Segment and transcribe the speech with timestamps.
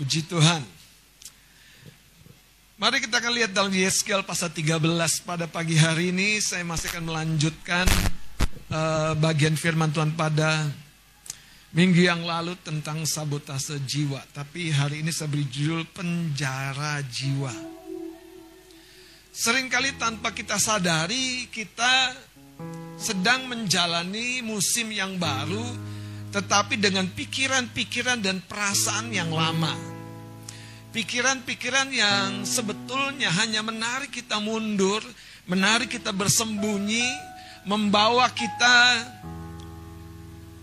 [0.00, 0.64] Puji Tuhan.
[2.80, 4.80] Mari kita akan lihat dalam Yeskel pasal 13
[5.28, 6.40] pada pagi hari ini.
[6.40, 7.84] Saya masih akan melanjutkan
[8.72, 10.72] uh, bagian firman Tuhan pada
[11.76, 14.24] minggu yang lalu tentang sabotase jiwa.
[14.32, 17.52] Tapi hari ini saya beri judul penjara jiwa.
[19.36, 22.16] Seringkali tanpa kita sadari kita
[22.96, 25.89] sedang menjalani musim yang baru
[26.30, 29.74] tetapi dengan pikiran-pikiran dan perasaan yang lama.
[30.90, 35.02] Pikiran-pikiran yang sebetulnya hanya menarik kita mundur,
[35.46, 37.06] menarik kita bersembunyi,
[37.66, 39.06] membawa kita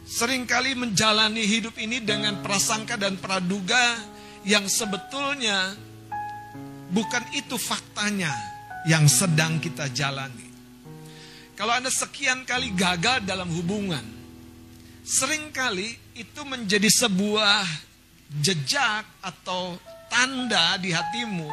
[0.08, 4.00] sering kali menjalani hidup ini dengan prasangka dan praduga
[4.48, 5.76] yang sebetulnya
[6.92, 8.32] bukan itu faktanya
[8.88, 10.48] yang sedang kita jalani.
[11.60, 14.17] Kalau Anda sekian kali gagal dalam hubungan,
[15.08, 17.64] sering kali itu menjadi sebuah
[18.44, 19.80] jejak atau
[20.12, 21.48] tanda di hatimu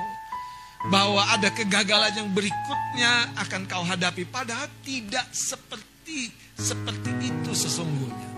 [0.90, 8.30] bahwa ada kegagalan yang berikutnya akan kau hadapi padahal tidak seperti seperti itu sesungguhnya.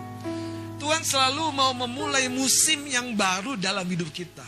[0.76, 4.44] Tuhan selalu mau memulai musim yang baru dalam hidup kita.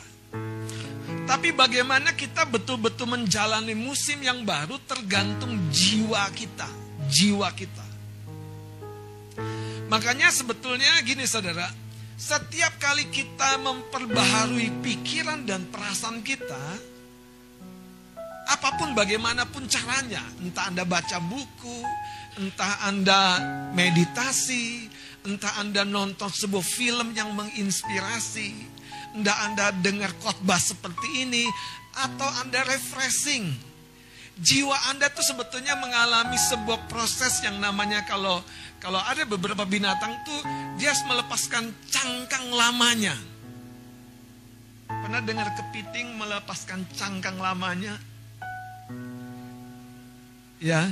[1.24, 6.68] Tapi bagaimana kita betul-betul menjalani musim yang baru tergantung jiwa kita,
[7.08, 7.87] jiwa kita.
[9.88, 11.64] Makanya sebetulnya gini saudara,
[12.20, 16.64] setiap kali kita memperbaharui pikiran dan perasaan kita,
[18.48, 21.80] apa pun bagaimanapun caranya, entah Anda baca buku,
[22.36, 23.40] entah Anda
[23.72, 24.88] meditasi,
[25.24, 28.52] entah Anda nonton sebuah film yang menginspirasi,
[29.16, 31.48] entah Anda dengar khotbah seperti ini,
[31.96, 33.56] atau Anda refreshing.
[34.38, 38.38] Jiwa Anda tuh sebetulnya mengalami sebuah proses yang namanya kalau
[38.78, 40.40] kalau ada beberapa binatang tuh
[40.78, 43.18] dia melepaskan cangkang lamanya.
[44.86, 47.98] Pernah dengar kepiting melepaskan cangkang lamanya?
[50.62, 50.86] Ya.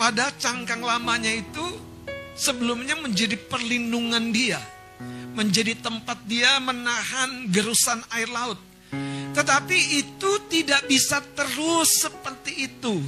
[0.00, 1.64] Pada cangkang lamanya itu
[2.32, 4.64] sebelumnya menjadi perlindungan dia.
[5.36, 8.56] Menjadi tempat dia menahan gerusan air laut.
[9.30, 12.98] Tetapi itu tidak bisa terus seperti itu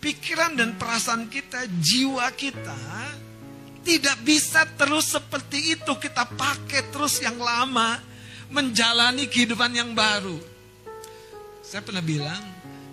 [0.00, 2.80] pikiran dan perasaan kita, jiwa kita
[3.80, 7.96] tidak bisa terus seperti itu kita pakai terus yang lama
[8.52, 10.36] menjalani kehidupan yang baru.
[11.64, 12.42] Saya pernah bilang,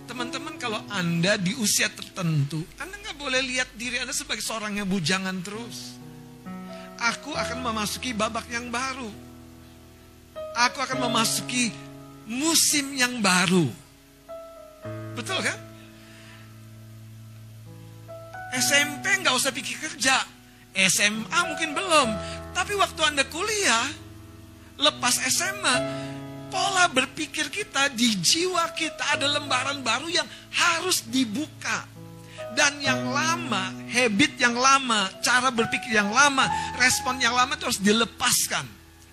[0.06, 4.88] teman-teman kalau Anda di usia tertentu, Anda nggak boleh lihat diri Anda sebagai seorang yang
[4.88, 5.98] bujangan terus.
[6.98, 9.10] Aku akan memasuki babak yang baru.
[10.58, 11.70] Aku akan memasuki
[12.28, 13.72] musim yang baru.
[15.16, 15.58] Betul kan?
[18.60, 20.16] SMP nggak usah pikir kerja.
[20.78, 22.10] SMA mungkin belum.
[22.54, 23.88] Tapi waktu Anda kuliah,
[24.78, 25.76] lepas SMA,
[26.54, 31.98] pola berpikir kita di jiwa kita ada lembaran baru yang harus dibuka.
[32.58, 36.50] Dan yang lama, habit yang lama, cara berpikir yang lama,
[36.82, 38.66] respon yang lama itu harus dilepaskan.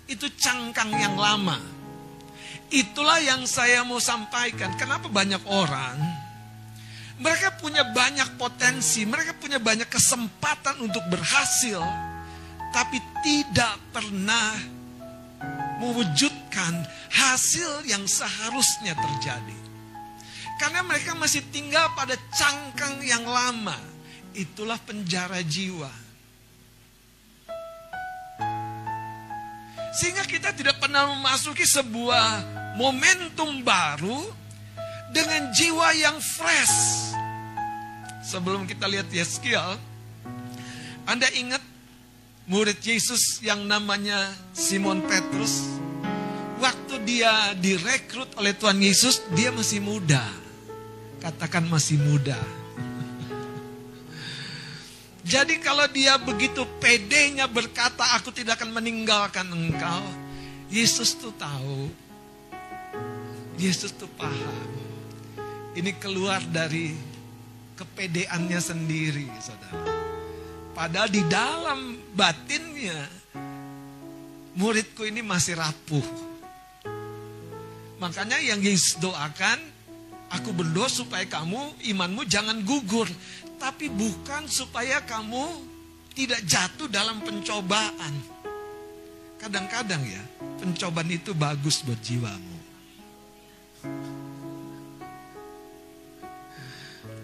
[0.09, 1.74] Itu cangkang yang lama.
[2.73, 4.73] Itulah yang saya mau sampaikan.
[4.75, 6.25] Kenapa banyak orang
[7.15, 11.79] mereka punya banyak potensi, mereka punya banyak kesempatan untuk berhasil,
[12.75, 14.51] tapi tidak pernah
[15.79, 16.83] mewujudkan
[17.15, 19.59] hasil yang seharusnya terjadi.
[20.59, 23.75] Karena mereka masih tinggal pada cangkang yang lama.
[24.35, 25.91] Itulah penjara jiwa.
[29.95, 32.43] Sehingga kita tidak pernah memasuki sebuah
[32.75, 34.27] momentum baru
[35.15, 36.75] dengan jiwa yang fresh.
[38.27, 39.79] Sebelum kita lihat Yeskiel,
[41.07, 41.63] Anda ingat
[42.51, 45.63] murid Yesus yang namanya Simon Petrus?
[46.59, 50.23] Waktu dia direkrut oleh Tuhan Yesus, dia masih muda.
[51.23, 52.64] Katakan masih muda.
[55.25, 60.05] Jadi kalau dia begitu pedenya berkata, aku tidak akan meninggalkan engkau.
[60.69, 61.89] Yesus tuh tahu.
[63.57, 64.69] Yesus tuh paham.
[65.73, 66.93] Ini keluar dari
[67.73, 69.81] kepedeannya sendiri, saudara.
[70.77, 73.09] Padahal di dalam batinnya,
[74.53, 76.05] muridku ini masih rapuh.
[77.97, 79.57] Makanya yang Yesus doakan,
[80.29, 83.09] aku berdoa supaya kamu, imanmu jangan gugur.
[83.55, 85.75] Tapi bukan supaya kamu
[86.15, 88.13] tidak jatuh dalam pencobaan.
[89.35, 90.23] Kadang-kadang ya,
[90.57, 92.55] pencobaan itu bagus buat jiwamu.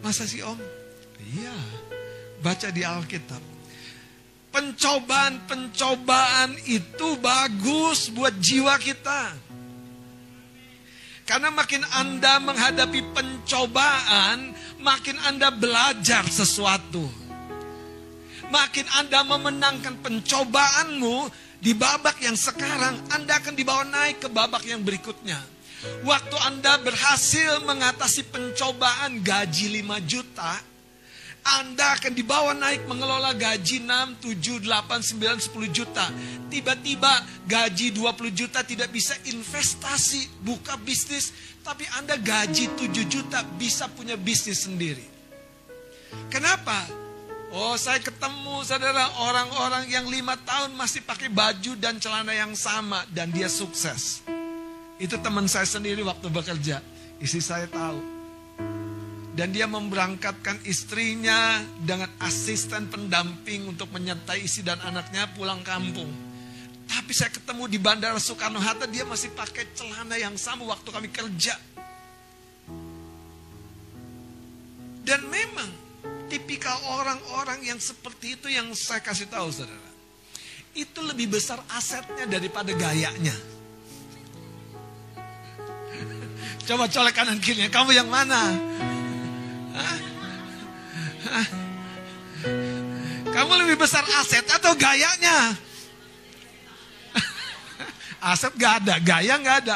[0.03, 0.59] Masa sih om?
[1.21, 1.53] Iya,
[2.43, 3.39] baca di Alkitab.
[4.51, 9.31] Pencobaan-pencobaan itu bagus buat jiwa kita.
[11.23, 14.51] Karena makin Anda menghadapi pencobaan,
[14.81, 17.05] makin Anda belajar sesuatu.
[18.51, 21.31] Makin Anda memenangkan pencobaanmu
[21.61, 25.39] di babak yang sekarang, Anda akan dibawa naik ke babak yang berikutnya.
[26.03, 30.57] Waktu Anda berhasil mengatasi pencobaan gaji 5 juta,
[31.41, 36.05] anda akan dibawa naik mengelola gaji 6, 7, 8, 9, 10 juta.
[36.53, 37.09] Tiba-tiba
[37.49, 41.33] gaji 20 juta tidak bisa investasi, buka bisnis.
[41.65, 45.01] Tapi Anda gaji 7 juta bisa punya bisnis sendiri.
[46.29, 46.85] Kenapa?
[47.51, 53.01] Oh saya ketemu saudara orang-orang yang lima tahun masih pakai baju dan celana yang sama
[53.11, 54.21] dan dia sukses.
[55.01, 56.79] Itu teman saya sendiri waktu bekerja.
[57.17, 58.10] Isi saya tahu
[59.31, 66.11] dan dia memberangkatkan istrinya dengan asisten pendamping untuk menyertai istri dan anaknya pulang kampung.
[66.91, 71.55] Tapi saya ketemu di Bandara Soekarno-Hatta dia masih pakai celana yang sama waktu kami kerja.
[75.07, 75.71] Dan memang
[76.27, 79.91] tipikal orang-orang yang seperti itu yang saya kasih tahu saudara.
[80.75, 83.35] Itu lebih besar asetnya daripada gayanya.
[86.67, 88.51] Coba colek kanan kiri, kamu yang mana?
[93.31, 95.55] Kamu lebih besar aset atau gayanya?
[98.31, 99.75] aset gak ada, gaya gak ada.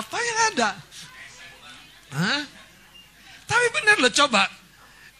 [0.00, 0.70] Apa yang ada?
[2.12, 2.42] Hah?
[3.48, 4.48] Tapi benar loh coba.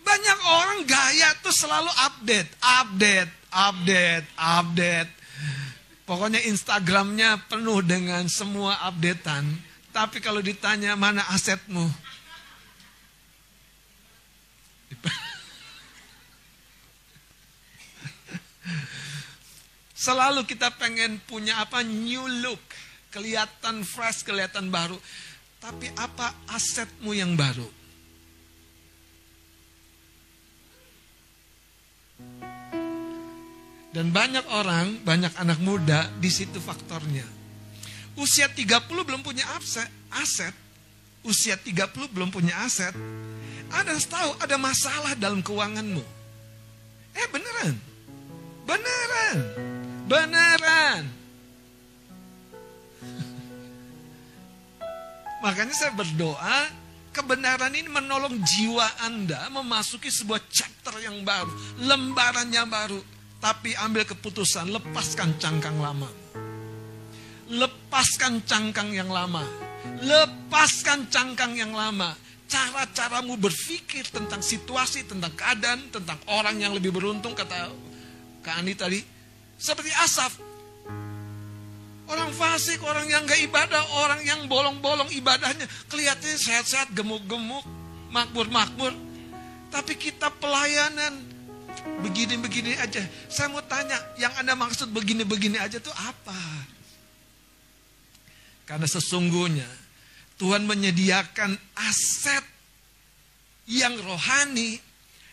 [0.03, 5.11] Banyak orang gaya tuh selalu update, update, update, update.
[6.03, 9.47] Pokoknya Instagramnya penuh dengan semua updatean.
[9.93, 11.87] Tapi kalau ditanya mana asetmu?
[20.02, 21.87] Selalu kita pengen punya apa?
[21.87, 22.58] New look.
[23.14, 24.99] Kelihatan fresh, kelihatan baru.
[25.62, 27.70] Tapi apa asetmu yang baru?
[33.94, 37.28] Dan banyak orang, banyak anak muda di situ faktornya.
[38.19, 39.87] Usia 30 belum punya aset,
[40.19, 40.56] aset.
[41.22, 42.96] Usia 30 belum punya aset.
[43.70, 46.02] Harus tahu ada masalah dalam keuanganmu.
[47.14, 47.78] Eh beneran.
[48.66, 49.72] Beneran.
[50.12, 51.09] Beneran.
[55.41, 56.69] Makanya saya berdoa
[57.17, 61.49] kebenaran ini menolong jiwa Anda memasuki sebuah chapter yang baru,
[61.81, 63.00] lembaran yang baru.
[63.41, 66.06] Tapi ambil keputusan, lepaskan cangkang lama.
[67.49, 69.43] Lepaskan cangkang yang lama.
[70.05, 72.12] Lepaskan cangkang yang lama
[72.53, 77.73] cara-caramu berpikir tentang situasi, tentang keadaan, tentang orang yang lebih beruntung, kata
[78.44, 79.12] Kak Andi tadi.
[79.62, 80.35] Seperti Asaf.
[82.11, 85.70] Orang fasik, orang yang gak ibadah, orang yang bolong-bolong ibadahnya.
[85.87, 87.62] Kelihatannya sehat-sehat, gemuk-gemuk,
[88.11, 88.91] makmur-makmur.
[89.70, 91.14] Tapi kita pelayanan,
[92.03, 93.06] begini-begini aja.
[93.31, 96.43] Saya mau tanya, yang Anda maksud begini-begini aja itu apa?
[98.67, 99.70] Karena sesungguhnya
[100.43, 102.44] Tuhan menyediakan aset
[103.70, 104.82] yang rohani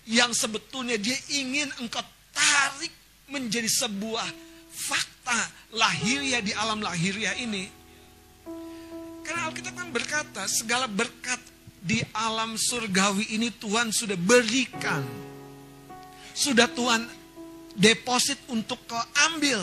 [0.06, 2.94] yang sebetulnya dia ingin engkau tarik
[3.30, 4.28] menjadi sebuah
[4.70, 5.40] fakta
[5.74, 7.70] lahiriah di alam lahiriah ini.
[9.24, 11.38] Karena Alkitab kan berkata segala berkat
[11.80, 15.06] di alam surgawi ini Tuhan sudah berikan.
[16.34, 17.06] Sudah Tuhan
[17.76, 19.60] deposit untuk kau ambil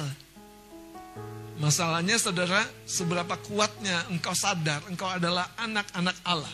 [1.56, 6.52] Masalahnya saudara, seberapa kuatnya engkau sadar engkau adalah anak-anak Allah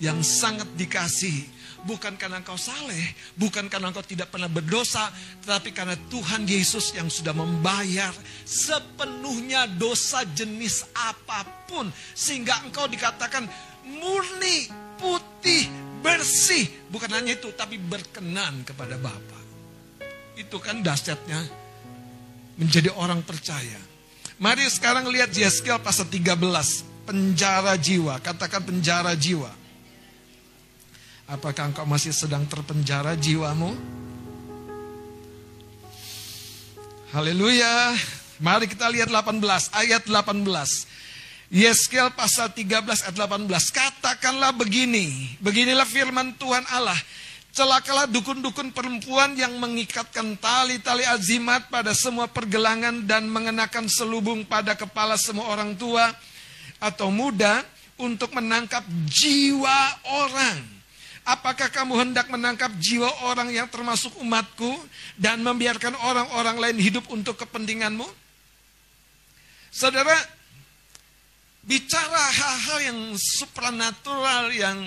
[0.00, 1.44] yang sangat dikasihi.
[1.78, 5.08] Bukan karena engkau saleh, bukan karena engkau tidak pernah berdosa,
[5.46, 8.10] tetapi karena Tuhan Yesus yang sudah membayar
[8.42, 11.86] sepenuhnya dosa jenis apa pun.
[12.18, 13.46] Sehingga engkau dikatakan
[13.86, 14.66] murni,
[14.98, 15.70] putih,
[16.02, 16.66] bersih.
[16.90, 19.40] Bukan hanya itu, tapi berkenan kepada Bapa.
[20.34, 21.40] Itu kan dahsyatnya
[22.58, 23.78] menjadi orang percaya.
[24.38, 26.38] Mari sekarang lihat Yeskiel pasal 13.
[27.06, 28.20] Penjara jiwa.
[28.22, 29.50] Katakan penjara jiwa.
[31.28, 33.76] Apakah engkau masih sedang terpenjara jiwamu?
[37.12, 37.92] Haleluya.
[38.40, 39.36] Mari kita lihat 18.
[39.76, 40.40] Ayat 18.
[41.52, 43.44] Yeskiel pasal 13 ayat 18.
[43.76, 45.36] Katakanlah begini.
[45.44, 46.96] Beginilah firman Tuhan Allah
[47.58, 55.18] Celakalah dukun-dukun perempuan yang mengikatkan tali-tali azimat pada semua pergelangan dan mengenakan selubung pada kepala
[55.18, 56.06] semua orang tua
[56.78, 57.66] atau muda
[57.98, 60.77] untuk menangkap jiwa orang.
[61.28, 64.72] Apakah kamu hendak menangkap jiwa orang yang termasuk umatku
[65.20, 68.08] dan membiarkan orang-orang lain hidup untuk kepentinganmu?
[69.68, 70.16] Saudara,
[71.68, 74.78] bicara hal-hal yang supranatural yang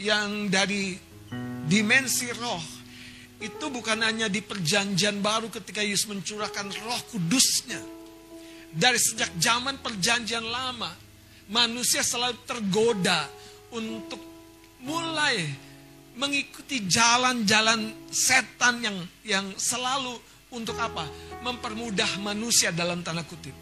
[0.00, 0.96] yang dari
[1.68, 2.64] dimensi roh
[3.36, 7.84] itu bukan hanya di perjanjian baru ketika Yesus mencurahkan roh kudusnya.
[8.72, 10.96] Dari sejak zaman perjanjian lama,
[11.52, 13.28] manusia selalu tergoda
[13.68, 14.31] untuk
[14.82, 15.48] mulai
[16.18, 20.18] mengikuti jalan-jalan setan yang yang selalu
[20.52, 21.08] untuk apa?
[21.40, 23.54] Mempermudah manusia dalam tanda kutip.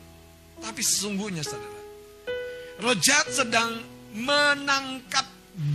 [0.60, 1.80] Tapi sesungguhnya saudara,
[2.82, 3.80] rojat sedang
[4.12, 5.24] menangkap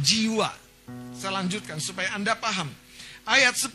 [0.03, 0.51] jiwa.
[1.15, 2.69] Saya lanjutkan supaya Anda paham
[3.25, 3.73] ayat 10.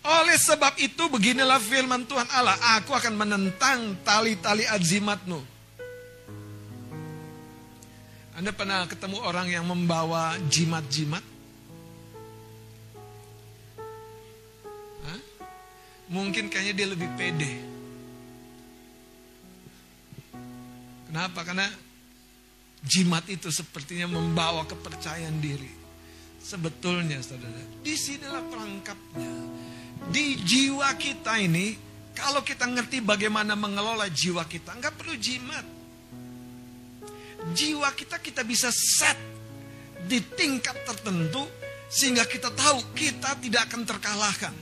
[0.00, 2.56] Oleh sebab itu beginilah firman Tuhan Allah.
[2.80, 5.59] Aku akan menentang tali-tali azimatmu.
[8.40, 11.20] Anda pernah ketemu orang yang membawa jimat-jimat?
[16.08, 17.52] Mungkin kayaknya dia lebih pede.
[21.06, 21.44] Kenapa?
[21.44, 21.68] Karena
[22.80, 25.70] jimat itu sepertinya membawa kepercayaan diri.
[26.40, 29.32] Sebetulnya saudara, di sinilah perangkapnya.
[30.08, 31.76] Di jiwa kita ini,
[32.16, 35.79] kalau kita ngerti bagaimana mengelola jiwa kita, nggak perlu jimat.
[37.56, 39.16] Jiwa kita kita bisa set
[40.04, 41.44] di tingkat tertentu
[41.90, 44.54] sehingga kita tahu kita tidak akan terkalahkan.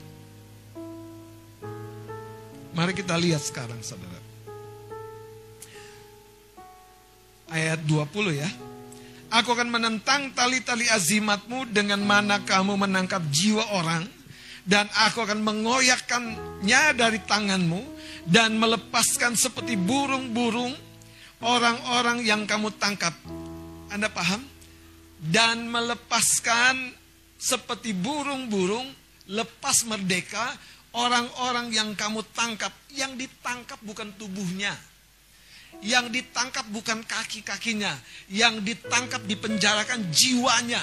[2.72, 4.22] Mari kita lihat sekarang saudara.
[7.50, 8.48] Ayat 20 ya.
[9.28, 14.06] Aku akan menentang tali-tali azimatmu dengan mana kamu menangkap jiwa orang.
[14.68, 17.98] Dan aku akan mengoyakkannya dari tanganmu.
[18.28, 20.87] Dan melepaskan seperti burung-burung
[21.42, 23.14] orang-orang yang kamu tangkap.
[23.88, 24.42] Anda paham?
[25.18, 26.94] Dan melepaskan
[27.38, 28.86] seperti burung-burung
[29.28, 30.54] lepas merdeka
[30.94, 32.70] orang-orang yang kamu tangkap.
[32.94, 34.74] Yang ditangkap bukan tubuhnya
[35.84, 37.94] yang ditangkap bukan kaki-kakinya,
[38.32, 40.82] yang ditangkap dipenjarakan jiwanya.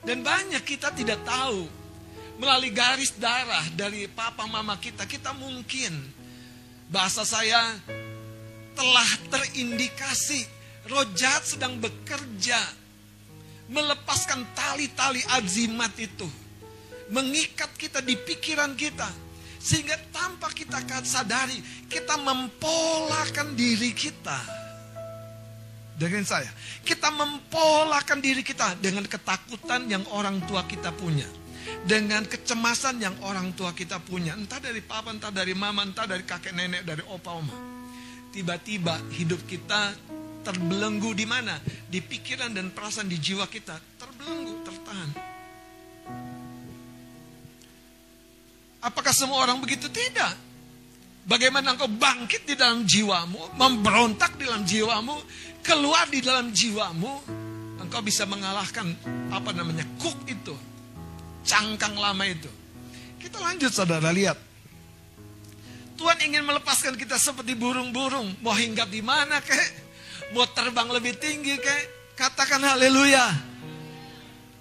[0.00, 1.68] Dan banyak kita tidak tahu
[2.40, 5.92] melalui garis darah dari papa mama kita, kita mungkin
[6.90, 7.78] bahasa saya
[8.74, 10.42] telah terindikasi
[10.90, 12.58] rojat sedang bekerja
[13.70, 16.26] melepaskan tali-tali azimat itu
[17.14, 19.06] mengikat kita di pikiran kita
[19.60, 24.40] sehingga tanpa kita sadari, kita mempolakan diri kita.
[26.00, 26.48] Dengan saya,
[26.80, 31.28] kita mempolakan diri kita dengan ketakutan yang orang tua kita punya.
[31.84, 34.36] Dengan kecemasan yang orang tua kita punya.
[34.36, 37.56] Entah dari papa, entah dari mama, entah dari kakek nenek, dari opa oma.
[38.30, 39.94] Tiba-tiba hidup kita
[40.46, 41.58] terbelenggu di mana?
[41.64, 43.76] Di pikiran dan perasaan di jiwa kita.
[43.98, 45.10] Terbelenggu, tertahan.
[48.80, 49.92] Apakah semua orang begitu?
[49.92, 50.48] Tidak.
[51.28, 55.16] Bagaimana engkau bangkit di dalam jiwamu, memberontak di dalam jiwamu,
[55.60, 57.12] keluar di dalam jiwamu,
[57.76, 58.88] engkau bisa mengalahkan
[59.28, 60.56] apa namanya kuk itu,
[61.50, 62.46] cangkang lama itu.
[63.18, 64.38] Kita lanjut saudara lihat.
[65.98, 69.68] Tuhan ingin melepaskan kita seperti burung-burung, mau hinggap di mana kek,
[70.32, 73.26] mau terbang lebih tinggi kek, katakan haleluya.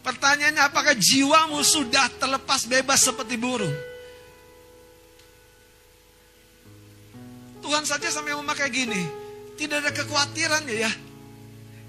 [0.03, 3.72] Pertanyaannya apakah jiwamu sudah terlepas bebas seperti burung?
[7.63, 9.03] Tuhan saja sampai memakai gini.
[9.55, 10.91] Tidak ada kekhawatirannya ya.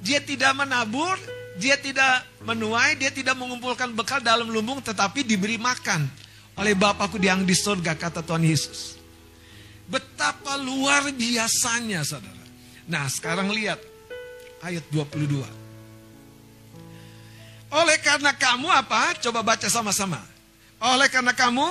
[0.03, 1.17] Dia tidak menabur,
[1.59, 6.07] dia tidak menuai, dia tidak mengumpulkan bekal dalam lumbung tetapi diberi makan
[6.55, 9.01] oleh Bapakku yang di surga kata Tuhan Yesus.
[9.91, 12.45] Betapa luar biasanya saudara.
[12.87, 13.83] Nah sekarang lihat
[14.63, 15.43] ayat 22.
[17.71, 19.15] Oleh karena kamu apa?
[19.19, 20.23] Coba baca sama-sama.
[20.79, 21.67] Oleh karena kamu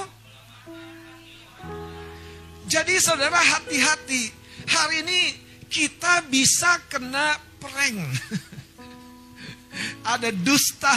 [2.70, 4.30] jadi saudara hati-hati.
[4.70, 5.22] Hari ini
[5.72, 7.98] kita bisa kena prank.
[10.04, 10.96] Ada dusta.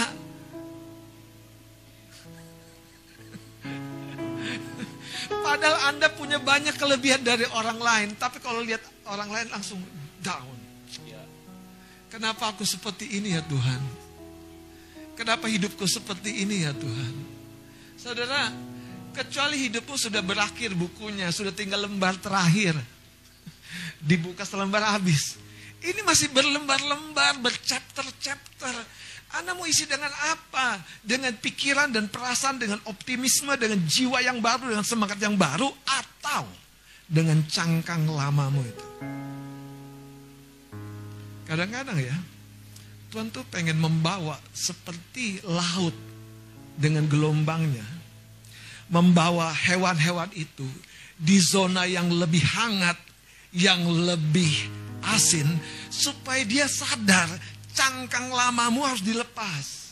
[5.43, 8.09] Padahal Anda punya banyak kelebihan dari orang lain.
[8.17, 9.81] Tapi kalau lihat orang lain langsung
[10.23, 10.59] down.
[12.13, 13.81] Kenapa aku seperti ini ya Tuhan?
[15.17, 17.15] Kenapa hidupku seperti ini ya Tuhan?
[17.97, 18.53] Saudara,
[19.13, 22.73] Kecuali hidupmu sudah berakhir bukunya, sudah tinggal lembar terakhir.
[24.01, 25.37] Dibuka selembar habis.
[25.83, 28.75] Ini masih berlembar-lembar, berchapter-chapter.
[29.35, 30.79] Anda mau isi dengan apa?
[31.03, 36.47] Dengan pikiran dan perasaan, dengan optimisme, dengan jiwa yang baru, dengan semangat yang baru, atau
[37.11, 38.87] dengan cangkang lamamu itu.
[41.51, 42.17] Kadang-kadang ya,
[43.11, 45.97] Tuhan tuh pengen membawa seperti laut
[46.79, 47.85] dengan gelombangnya
[48.93, 50.69] membawa hewan-hewan itu
[51.17, 53.01] di zona yang lebih hangat,
[53.57, 54.69] yang lebih
[55.03, 55.47] asin
[55.91, 57.29] supaya dia sadar
[57.73, 59.83] cangkang lamamu harus dilepas.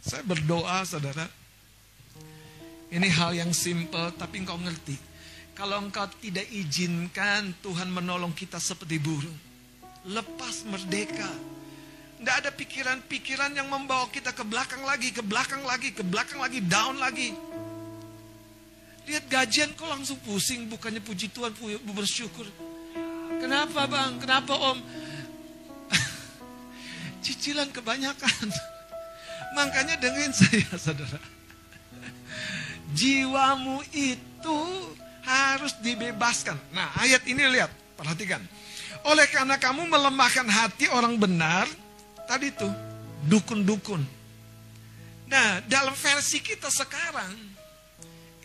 [0.00, 1.28] Saya berdoa saudara.
[2.90, 4.98] Ini hal yang simple tapi engkau ngerti.
[5.54, 9.38] Kalau engkau tidak izinkan Tuhan menolong kita seperti burung.
[10.08, 11.28] Lepas merdeka.
[12.20, 16.60] Tidak ada pikiran-pikiran yang membawa kita ke belakang lagi, ke belakang lagi, ke belakang lagi,
[16.60, 17.32] down lagi.
[19.08, 21.54] Lihat gajian kok langsung pusing, bukannya puji Tuhan,
[21.94, 22.44] bersyukur.
[23.40, 24.20] Kenapa bang?
[24.20, 24.78] Kenapa om?
[27.24, 28.46] Cicilan kebanyakan.
[29.56, 31.18] Makanya dengerin saya saudara.
[32.92, 34.58] Jiwamu itu
[35.24, 36.58] harus dibebaskan.
[36.74, 38.42] Nah ayat ini lihat, perhatikan.
[39.06, 41.64] Oleh karena kamu melemahkan hati orang benar,
[42.28, 42.70] tadi tuh
[43.24, 44.02] dukun-dukun.
[45.30, 47.32] Nah dalam versi kita sekarang,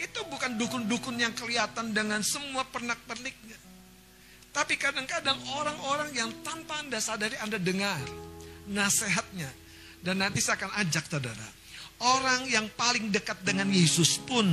[0.06, 3.58] itu bukan dukun-dukun yang kelihatan dengan semua pernak-perniknya.
[4.54, 8.00] Tapi kadang-kadang orang-orang yang tanpa Anda sadari Anda dengar
[8.72, 9.52] nasihatnya,
[10.00, 11.48] dan nanti saya akan ajak saudara.
[12.00, 14.46] Orang yang paling dekat dengan Yesus pun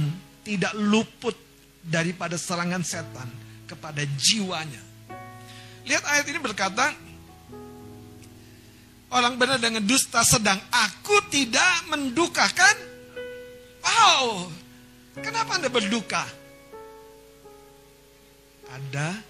[0.42, 1.34] tidak luput
[1.82, 3.30] daripada serangan setan
[3.66, 4.82] kepada jiwanya.
[5.86, 6.94] Lihat ayat ini berkata,
[9.10, 12.76] orang benar dengan dusta sedang aku tidak mendukakan.
[13.82, 14.46] Wow,
[15.20, 16.24] kenapa Anda berduka?
[18.72, 19.20] Ada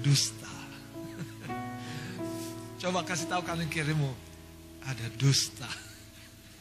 [0.00, 0.56] dusta.
[2.80, 4.32] Coba kasih tahu kalian kirimu
[4.86, 5.68] ada dusta.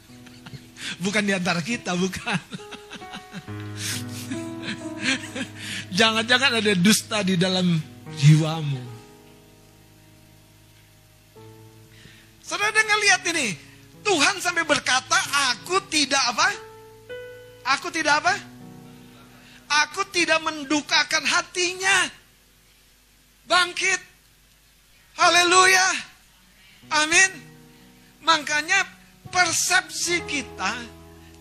[1.04, 2.38] Bukan di antara kita, bukan.
[5.98, 7.82] Jangan-jangan ada dusta di dalam
[8.18, 8.82] jiwamu.
[12.42, 13.56] Saudara dengar lihat ini.
[14.02, 15.14] Tuhan sampai berkata,
[15.54, 16.50] aku tidak apa?
[17.66, 18.36] Aku tidak apa?
[19.86, 22.10] Aku tidak mendukakan hatinya.
[23.48, 24.02] Bangkit.
[25.16, 25.88] Haleluya.
[26.92, 27.32] Amin.
[28.22, 28.86] Makanya
[29.32, 30.74] persepsi kita,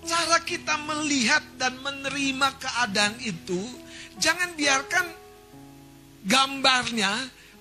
[0.07, 3.61] cara kita melihat dan menerima keadaan itu,
[4.17, 5.07] jangan biarkan
[6.25, 7.13] gambarnya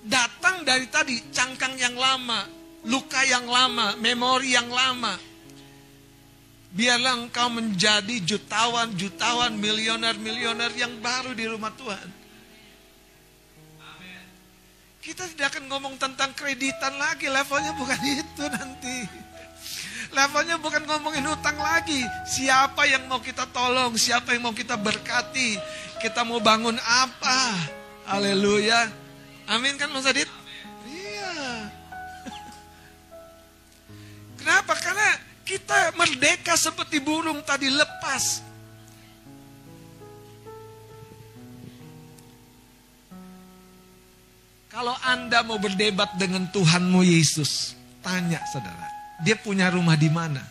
[0.05, 2.47] datang dari tadi cangkang yang lama,
[2.87, 5.28] luka yang lama, memori yang lama.
[6.69, 12.07] Biarlah engkau menjadi jutawan-jutawan, milioner-milioner yang baru di rumah Tuhan.
[14.99, 18.97] Kita tidak akan ngomong tentang kreditan lagi, levelnya bukan itu nanti.
[20.13, 22.05] Levelnya bukan ngomongin hutang lagi.
[22.29, 25.57] Siapa yang mau kita tolong, siapa yang mau kita berkati,
[26.01, 27.39] kita mau bangun apa.
[28.05, 28.89] Haleluya.
[29.49, 30.38] Amin kan Mas Adit?
[36.09, 38.41] Merdeka seperti burung tadi lepas.
[44.73, 48.89] Kalau Anda mau berdebat dengan Tuhanmu Yesus, tanya saudara,
[49.21, 50.41] dia punya rumah di mana?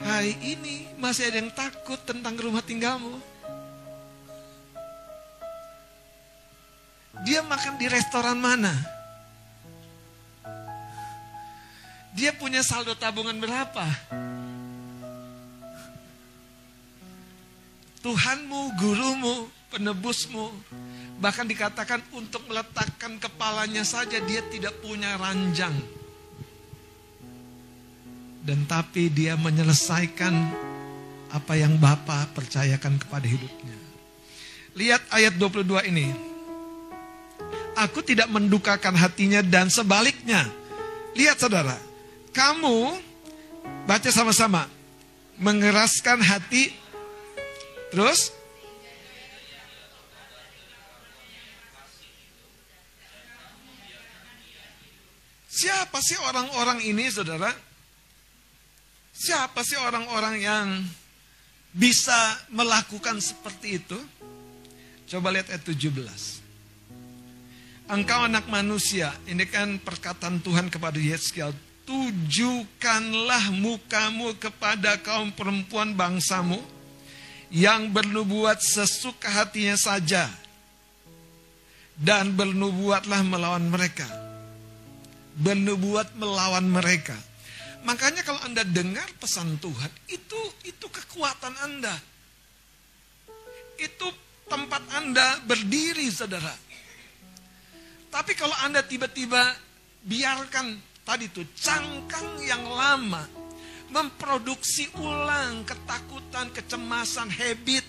[0.00, 3.20] Hari ini masih ada yang takut tentang rumah tinggalmu.
[7.22, 8.72] Dia makan di restoran mana?
[12.16, 13.84] Dia punya saldo tabungan berapa?
[18.00, 20.48] Tuhanmu, gurumu, penebusmu,
[21.20, 25.76] Bahkan dikatakan untuk meletakkan kepalanya saja dia tidak punya ranjang.
[28.40, 30.32] Dan tapi dia menyelesaikan
[31.28, 33.76] apa yang Bapa percayakan kepada hidupnya.
[34.72, 36.08] Lihat ayat 22 ini.
[37.76, 40.48] Aku tidak mendukakan hatinya dan sebaliknya.
[41.12, 41.76] Lihat saudara,
[42.32, 42.96] kamu
[43.84, 44.64] baca sama-sama.
[45.36, 46.79] Mengeraskan hati
[47.90, 48.40] terus
[55.60, 57.52] Siapa sih orang-orang ini, saudara?
[59.12, 60.80] Siapa sih orang-orang yang
[61.76, 62.16] bisa
[62.48, 64.00] melakukan seperti itu?
[65.04, 66.40] Coba lihat ayat 17.
[67.92, 71.52] Engkau anak manusia, ini kan perkataan Tuhan kepada Yeskiel.
[71.84, 76.56] Tujukanlah mukamu kepada kaum perempuan bangsamu
[77.50, 80.26] yang bernubuat sesuka hatinya saja.
[82.00, 84.30] Dan bernubuatlah melawan mereka
[85.40, 87.14] bernubuat melawan mereka.
[87.86, 91.94] Makanya kalau Anda dengar pesan Tuhan, itu itu kekuatan Anda.
[93.80, 94.12] Itu
[94.50, 96.52] tempat Anda berdiri, Saudara.
[98.12, 99.56] Tapi kalau Anda tiba-tiba
[100.04, 103.24] biarkan tadi itu cangkang yang lama
[103.90, 107.82] memproduksi ulang ketakutan, kecemasan, habit.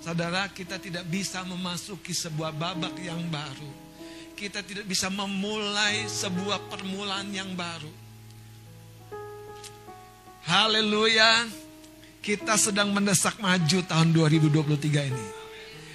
[0.00, 3.68] Saudara, kita tidak bisa memasuki sebuah babak yang baru.
[4.36, 7.92] Kita tidak bisa memulai sebuah permulaan yang baru.
[10.48, 11.44] Haleluya.
[12.20, 15.26] Kita sedang mendesak maju tahun 2023 ini.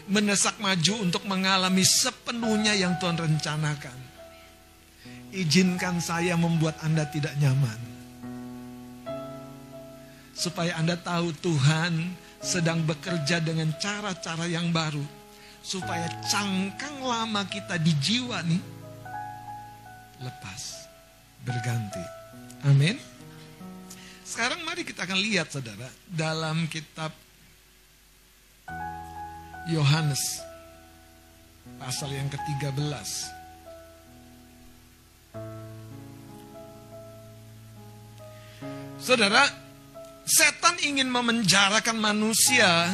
[0.05, 3.97] Mendesak maju untuk mengalami sepenuhnya yang Tuhan rencanakan.
[5.33, 7.94] Izinkan saya membuat Anda tidak nyaman.
[10.35, 12.11] Supaya Anda tahu Tuhan
[12.43, 15.01] sedang bekerja dengan cara-cara yang baru.
[15.65, 18.75] Supaya cangkang lama kita di jiwa nih
[20.21, 20.87] lepas,
[21.43, 22.03] berganti.
[22.67, 22.95] Amin.
[24.25, 27.13] Sekarang mari kita akan lihat saudara dalam kitab
[29.69, 30.41] Yohanes
[31.77, 33.09] pasal yang ke-13.
[38.97, 39.45] Saudara,
[40.25, 42.89] Setan ingin memenjarakan manusia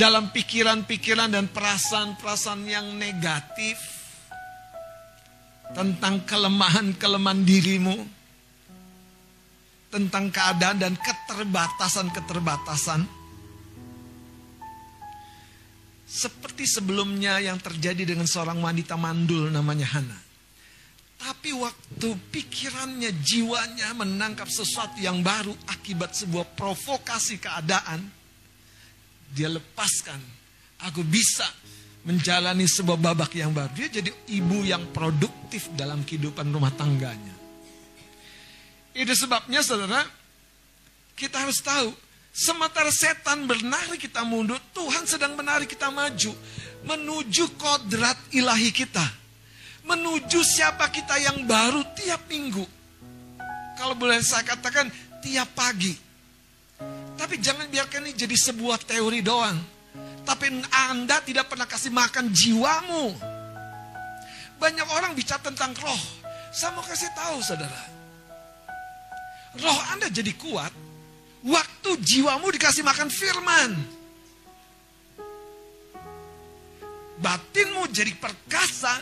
[0.00, 3.76] dalam pikiran-pikiran dan perasaan-perasaan yang negatif
[5.76, 7.96] tentang kelemahan-kelemahan dirimu,
[9.92, 13.04] tentang keadaan dan keterbatasan-keterbatasan.
[16.08, 20.31] Seperti sebelumnya yang terjadi dengan seorang wanita mandul namanya Hana.
[21.22, 28.02] Tapi waktu pikirannya, jiwanya menangkap sesuatu yang baru akibat sebuah provokasi keadaan,
[29.30, 30.18] dia lepaskan.
[30.90, 31.46] Aku bisa
[32.02, 33.70] menjalani sebuah babak yang baru.
[33.70, 37.38] Dia jadi ibu yang produktif dalam kehidupan rumah tangganya.
[38.90, 40.02] Itu sebabnya saudara,
[41.14, 41.94] kita harus tahu,
[42.34, 46.34] sementara setan menarik kita mundur, Tuhan sedang menarik kita maju,
[46.82, 49.21] menuju kodrat ilahi kita
[49.82, 52.64] menuju siapa kita yang baru tiap minggu.
[53.78, 54.86] Kalau boleh saya katakan
[55.22, 55.94] tiap pagi.
[57.18, 59.58] Tapi jangan biarkan ini jadi sebuah teori doang.
[60.22, 63.14] Tapi Anda tidak pernah kasih makan jiwamu.
[64.58, 66.02] Banyak orang bicara tentang roh.
[66.54, 67.82] Saya mau kasih tahu saudara.
[69.58, 70.70] Roh Anda jadi kuat.
[71.42, 73.70] Waktu jiwamu dikasih makan firman.
[77.18, 78.98] Batinmu jadi perkasa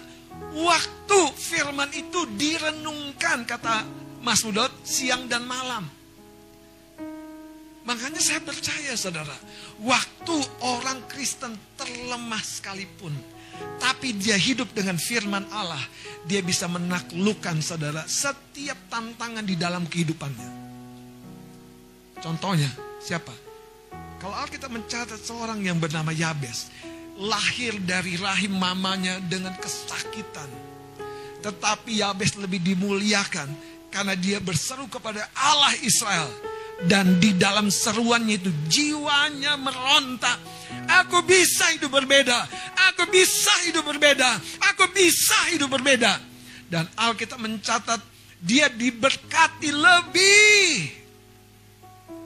[0.50, 3.86] Waktu firman itu direnungkan kata
[4.20, 5.86] Mas Mudot siang dan malam.
[7.80, 9.34] Makanya saya percaya saudara,
[9.80, 13.10] waktu orang Kristen terlemah sekalipun,
[13.80, 15.80] tapi dia hidup dengan firman Allah,
[16.28, 20.50] dia bisa menaklukkan saudara setiap tantangan di dalam kehidupannya.
[22.20, 22.68] Contohnya,
[23.00, 23.32] siapa?
[24.20, 26.68] Kalau Alkitab mencatat seorang yang bernama Yabes,
[27.20, 30.48] lahir dari rahim mamanya dengan kesakitan.
[31.44, 33.48] Tetapi Yabes lebih dimuliakan
[33.92, 36.28] karena dia berseru kepada Allah Israel.
[36.80, 40.40] Dan di dalam seruannya itu jiwanya merontak.
[40.88, 42.40] Aku bisa hidup berbeda.
[42.88, 44.40] Aku bisa hidup berbeda.
[44.72, 46.16] Aku bisa hidup berbeda.
[46.72, 48.00] Dan Alkitab mencatat
[48.40, 50.88] dia diberkati lebih.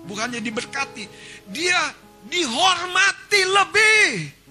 [0.06, 1.02] Bukannya diberkati.
[1.50, 1.90] Dia
[2.30, 4.43] dihormati lebih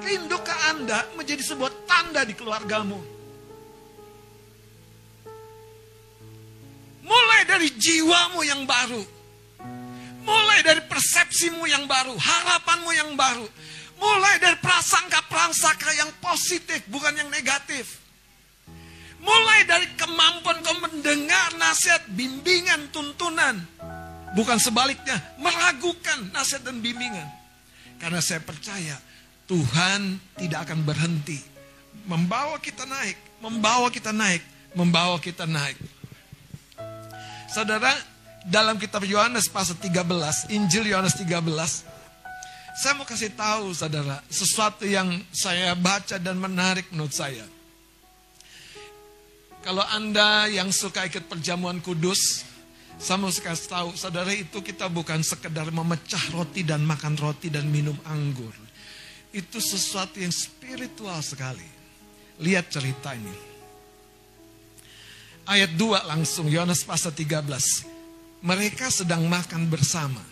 [0.00, 2.96] Rindukan Anda menjadi sebuah tanda di keluargamu.
[7.02, 9.02] Mulai dari jiwamu yang baru.
[10.22, 13.44] Mulai dari persepsimu yang baru, harapanmu yang baru.
[13.98, 17.98] Mulai dari prasangka-prasangka yang positif, bukan yang negatif.
[19.22, 23.62] Mulai dari kemampuan kau mendengar nasihat, bimbingan, tuntunan.
[24.34, 27.28] Bukan sebaliknya, meragukan nasihat dan bimbingan.
[28.02, 28.98] Karena saya percaya
[29.46, 31.52] Tuhan tidak akan berhenti
[32.06, 34.42] membawa kita naik, membawa kita naik,
[34.74, 35.78] membawa kita naik.
[37.52, 37.92] Saudara,
[38.48, 41.84] dalam kitab Yohanes pasal 13, Injil Yohanes 13,
[42.72, 47.44] saya mau kasih tahu saudara, sesuatu yang saya baca dan menarik menurut saya.
[49.62, 52.42] Kalau Anda yang suka ikut perjamuan kudus,
[52.96, 57.68] saya mau kasih tahu, saudara itu kita bukan sekedar memecah roti dan makan roti dan
[57.68, 58.61] minum anggur
[59.32, 61.64] itu sesuatu yang spiritual sekali.
[62.40, 63.32] Lihat cerita ini.
[65.48, 67.88] Ayat 2 langsung, Yohanes pasal 13.
[68.44, 70.22] Mereka sedang makan bersama.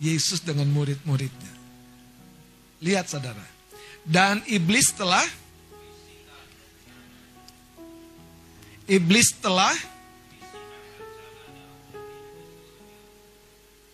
[0.00, 1.54] Yesus dengan murid-muridnya.
[2.82, 3.44] Lihat saudara.
[4.02, 5.26] Dan iblis telah
[8.88, 9.76] Iblis telah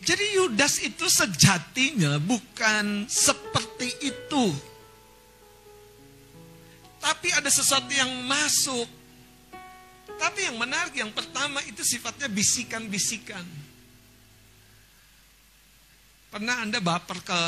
[0.04, 4.52] Jadi Yudas itu sejatinya bukan seperti itu.
[7.00, 8.84] Tapi ada sesuatu yang masuk.
[10.20, 13.44] Tapi yang menarik yang pertama itu sifatnya bisikan-bisikan.
[16.28, 17.40] Pernah Anda baper ke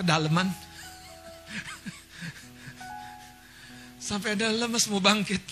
[0.00, 0.48] kedalaman.
[4.08, 5.44] Sampai ada lemes mau bangkit.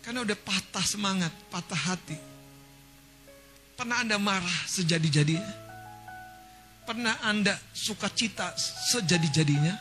[0.00, 2.29] Karena udah patah semangat, patah hati.
[3.80, 5.52] Pernah Anda marah sejadi-jadinya?
[6.84, 8.52] Pernah Anda sukacita
[8.92, 9.72] sejadi-jadinya?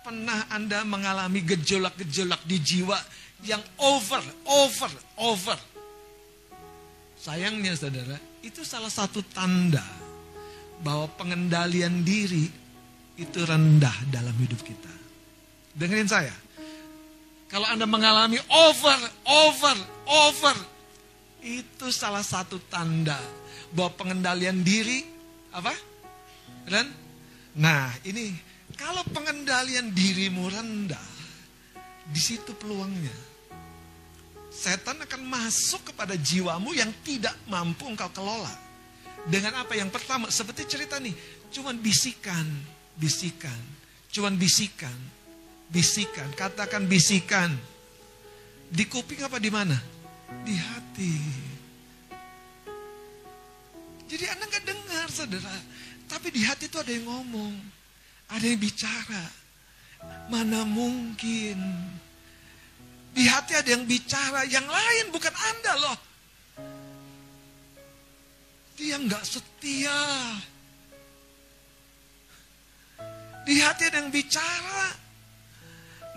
[0.00, 2.96] Pernah Anda mengalami gejolak-gejolak di jiwa
[3.44, 5.60] yang over, over, over?
[7.20, 9.84] Sayangnya saudara, itu salah satu tanda
[10.80, 12.48] bahwa pengendalian diri
[13.20, 14.92] itu rendah dalam hidup kita.
[15.76, 16.32] Dengerin saya.
[17.52, 19.76] Kalau Anda mengalami over, over,
[20.08, 20.56] over,
[21.44, 23.20] itu salah satu tanda
[23.76, 25.04] bahwa pengendalian diri
[25.52, 25.76] apa?
[26.64, 26.88] Dan
[27.60, 28.32] nah, ini
[28.74, 31.08] kalau pengendalian dirimu rendah,
[32.08, 33.34] di situ peluangnya
[34.54, 38.50] setan akan masuk kepada jiwamu yang tidak mampu engkau kelola.
[39.26, 41.12] Dengan apa yang pertama, seperti cerita nih,
[41.50, 42.44] cuman bisikan,
[42.94, 43.60] bisikan,
[44.14, 44.94] cuman bisikan,
[45.68, 47.50] bisikan, katakan bisikan.
[48.70, 49.76] Di kuping apa di mana?
[50.42, 51.14] Di hati.
[54.10, 55.56] Jadi Anda nggak dengar, saudara.
[56.10, 57.54] Tapi di hati itu ada yang ngomong,
[58.34, 59.24] ada yang bicara.
[60.28, 61.58] Mana mungkin
[63.14, 65.98] di hati ada yang bicara, yang lain bukan Anda loh.
[68.74, 70.00] Dia nggak setia.
[73.46, 74.98] Di hati ada yang bicara.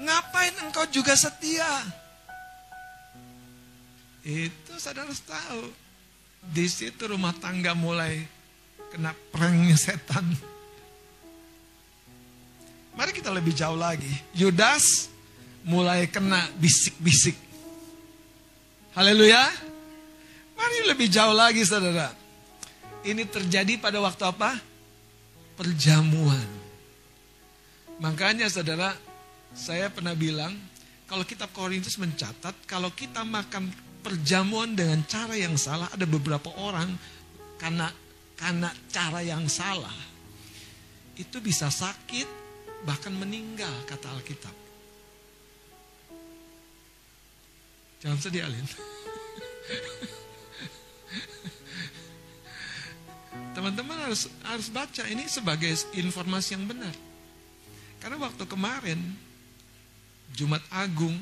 [0.01, 1.69] Ngapain engkau juga setia?
[4.27, 5.71] Itu saudara tahu.
[6.51, 8.27] Di situ rumah tangga mulai
[8.91, 10.27] kena pranknya setan.
[12.91, 14.11] Mari kita lebih jauh lagi.
[14.35, 15.07] Yudas
[15.63, 17.39] mulai kena bisik-bisik.
[18.99, 19.47] Haleluya.
[20.59, 22.11] Mari lebih jauh lagi saudara.
[23.07, 24.59] Ini terjadi pada waktu apa?
[25.55, 26.49] Perjamuan.
[28.03, 28.91] Makanya saudara,
[29.55, 30.51] saya pernah bilang,
[31.07, 33.71] kalau kitab Korintus mencatat, kalau kita makan
[34.07, 36.95] perjamuan dengan cara yang salah, ada beberapa orang
[37.59, 37.91] karena
[38.39, 39.91] karena cara yang salah,
[41.19, 42.23] itu bisa sakit,
[42.87, 44.55] bahkan meninggal, kata Alkitab.
[47.99, 48.63] Jangan sedih Alin.
[53.59, 56.95] Teman-teman harus harus baca ini sebagai informasi yang benar.
[57.99, 59.01] Karena waktu kemarin
[60.31, 61.19] Jumat Agung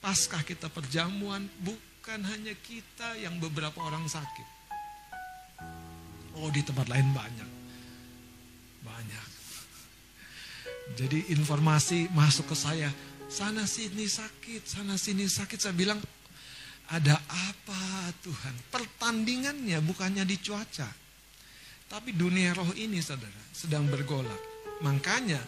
[0.00, 4.48] Paskah kita perjamuan bukan hanya kita yang beberapa orang sakit.
[6.36, 7.50] Oh di tempat lain banyak.
[8.84, 9.28] Banyak.
[10.94, 12.92] Jadi informasi masuk ke saya,
[13.26, 15.58] sana sini sakit, sana sini sakit.
[15.58, 15.98] Saya bilang,
[16.86, 18.54] ada apa Tuhan?
[18.70, 20.86] Pertandingannya bukannya di cuaca.
[21.86, 24.38] Tapi dunia roh ini saudara sedang bergolak.
[24.82, 25.38] Makanya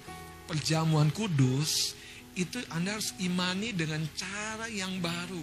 [0.46, 1.97] perjamuan kudus
[2.38, 5.42] itu Anda harus imani dengan cara yang baru.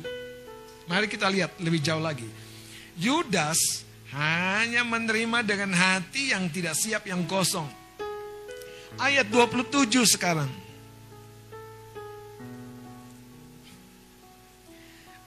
[0.88, 2.26] Mari kita lihat lebih jauh lagi.
[2.96, 3.84] Yudas
[4.16, 7.68] hanya menerima dengan hati yang tidak siap yang kosong.
[8.96, 10.48] Ayat 27 sekarang.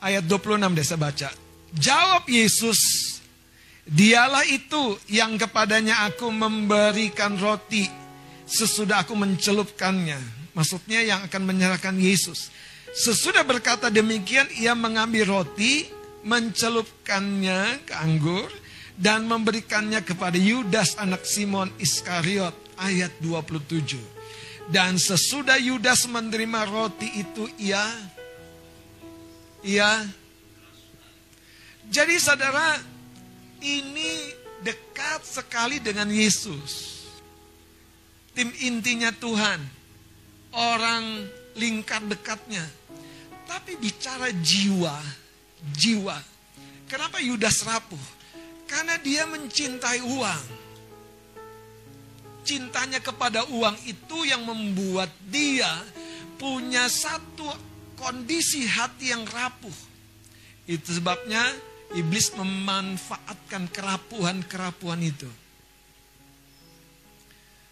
[0.02, 1.28] ayat 26 deh saya baca.
[1.76, 2.80] Jawab Yesus,
[3.84, 7.86] dialah itu yang kepadanya aku memberikan roti
[8.48, 10.18] sesudah aku mencelupkannya.
[10.56, 12.50] Maksudnya yang akan menyerahkan Yesus.
[12.96, 15.86] Sesudah berkata demikian, ia mengambil roti,
[16.24, 18.48] mencelupkannya ke anggur,
[18.98, 22.56] dan memberikannya kepada Yudas anak Simon Iskariot.
[22.78, 23.98] Ayat 27.
[24.70, 27.82] Dan sesudah Yudas menerima roti itu, ia
[29.62, 30.06] Iya.
[31.88, 32.78] Jadi saudara,
[33.64, 34.30] ini
[34.62, 36.97] dekat sekali dengan Yesus.
[38.38, 39.58] Tim intinya Tuhan.
[40.54, 41.26] Orang
[41.58, 42.62] lingkar dekatnya.
[43.50, 44.94] Tapi bicara jiwa,
[45.74, 46.14] jiwa.
[46.86, 47.98] Kenapa Yudas rapuh?
[48.70, 50.44] Karena dia mencintai uang.
[52.46, 55.82] Cintanya kepada uang itu yang membuat dia
[56.38, 57.50] punya satu
[57.98, 59.74] kondisi hati yang rapuh.
[60.70, 61.42] Itu sebabnya
[61.98, 65.26] iblis memanfaatkan kerapuhan-kerapuhan itu.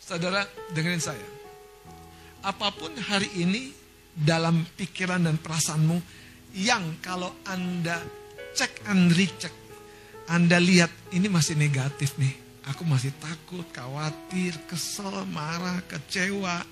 [0.07, 1.27] Saudara, dengerin saya.
[2.47, 3.75] Apa pun hari ini
[4.15, 5.99] dalam pikiran dan perasaanmu
[6.55, 7.99] yang kalau Anda
[8.55, 9.51] cek and recheck,
[10.31, 12.47] Anda lihat ini masih negatif nih.
[12.71, 16.63] Aku masih takut, khawatir, kesel, marah, kecewa.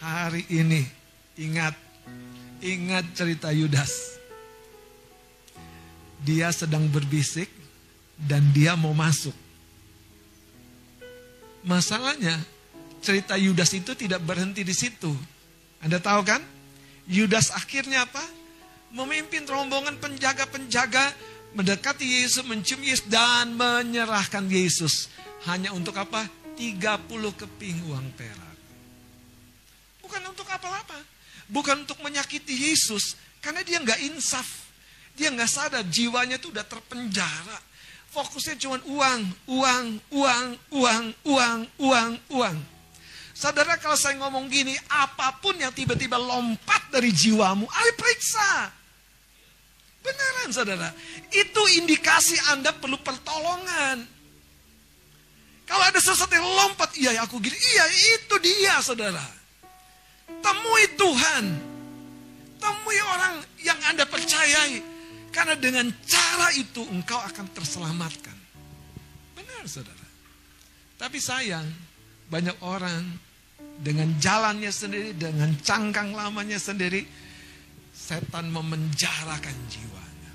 [0.00, 0.84] Hari ini
[1.40, 1.76] ingat
[2.60, 4.20] Ingat cerita Yudas.
[6.20, 7.48] Dia sedang berbisik
[8.20, 9.32] dan dia mau masuk.
[11.60, 12.40] Masalahnya,
[13.04, 15.12] cerita Yudas itu tidak berhenti di situ.
[15.80, 16.40] Anda tahu kan?
[17.08, 18.22] Yudas akhirnya apa?
[18.90, 21.14] Memimpin rombongan penjaga-penjaga
[21.54, 25.10] mendekati Yesus, mencium Yesus dan menyerahkan Yesus.
[25.48, 26.28] Hanya untuk apa?
[26.56, 27.08] 30
[27.40, 28.56] keping uang perak.
[30.04, 30.98] Bukan untuk apa-apa.
[31.48, 33.16] Bukan untuk menyakiti Yesus.
[33.40, 34.68] Karena dia nggak insaf.
[35.16, 37.58] Dia nggak sadar jiwanya itu udah terpenjara.
[38.10, 42.56] Fokusnya cuma uang, uang, uang, uang, uang, uang, uang.
[43.30, 48.74] Saudara kalau saya ngomong gini, apa pun yang tiba-tiba lompat dari jiwamu, ayo periksa.
[50.02, 50.90] Beneran saudara.
[51.30, 54.02] Itu indikasi Anda perlu pertolongan.
[55.70, 57.84] Kalau ada sesuatu yang lompat, iya aku gini, iya
[58.18, 59.22] itu dia saudara.
[60.42, 61.44] Temui Tuhan.
[62.58, 64.89] Temui orang yang Anda percayai.
[65.30, 68.38] Karena dengan cara itu engkau akan terselamatkan.
[69.38, 70.06] Benar saudara.
[70.98, 71.64] Tapi sayang,
[72.28, 73.02] banyak orang
[73.80, 77.06] dengan jalannya sendiri, dengan cangkang lamanya sendiri,
[77.94, 80.32] setan memenjarakan jiwanya.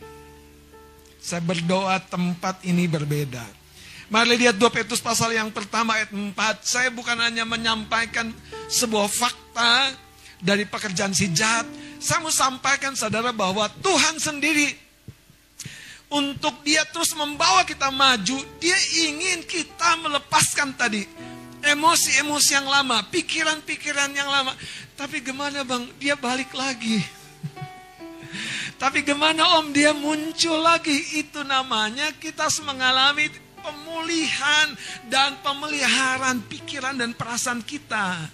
[1.21, 3.45] Saya berdoa tempat ini berbeda.
[4.05, 6.33] Mari lihat 2 Petrus pasal yang pertama ayat 4.
[6.61, 8.29] Saya bukan hanya menyampaikan
[8.69, 9.97] sebuah fakta
[10.37, 11.65] dari pekerjaan si jahat.
[11.97, 14.84] Saya mau sampaikan saudara bahwa Tuhan sendiri
[16.15, 18.39] untuk dia terus membawa kita maju.
[18.63, 21.03] Dia ingin kita melepaskan tadi
[21.65, 24.55] emosi-emosi yang lama, pikiran-pikiran yang lama.
[24.95, 27.03] Tapi gimana bang, dia balik lagi.
[28.81, 31.19] Tapi gimana om, dia muncul lagi.
[31.19, 33.27] Itu namanya kita mengalami
[33.59, 34.71] pemulihan
[35.11, 38.31] dan pemeliharaan pikiran dan perasaan kita.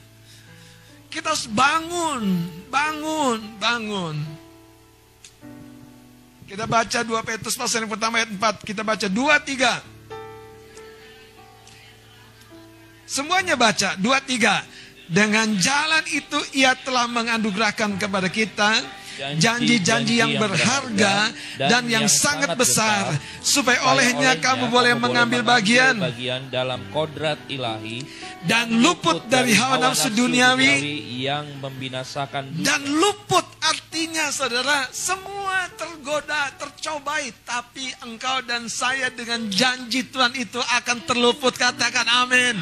[1.12, 4.41] Kita harus bangun, bangun, bangun.
[6.52, 8.68] Kita baca 2 Petrus pasal yang pertama ayat 4.
[8.68, 9.92] Kita baca 2, 3.
[13.08, 14.64] Semuanya baca, dua tiga.
[15.12, 18.80] Dengan jalan itu ia telah menganugerahkan kepada kita
[19.20, 26.00] janji-janji yang berharga dan yang sangat besar supaya olehnya kamu boleh mengambil bagian
[26.50, 28.02] dalam kodrat ilahi
[28.48, 33.46] dan luput dari hawa nafsu duniawi yang membinasakan dan luput
[33.92, 41.52] artinya saudara semua tergoda tercobai tapi engkau dan saya dengan janji Tuhan itu akan terluput
[41.60, 42.56] katakan amin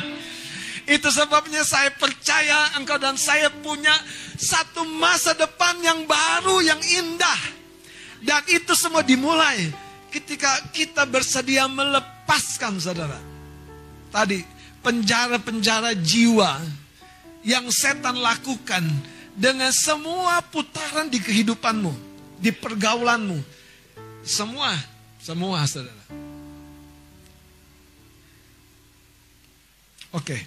[0.89, 3.93] itu sebabnya saya percaya engkau dan saya punya
[4.41, 7.41] satu masa depan yang baru, yang indah.
[8.25, 9.69] Dan itu semua dimulai
[10.09, 13.21] ketika kita bersedia melepaskan saudara.
[14.09, 14.41] Tadi
[14.81, 16.57] penjara-penjara jiwa
[17.45, 18.81] yang setan lakukan
[19.39, 21.95] dengan semua putaran di kehidupanmu,
[22.43, 23.39] di pergaulanmu.
[24.19, 24.75] Semua,
[25.23, 26.03] semua saudara.
[30.11, 30.37] Oke.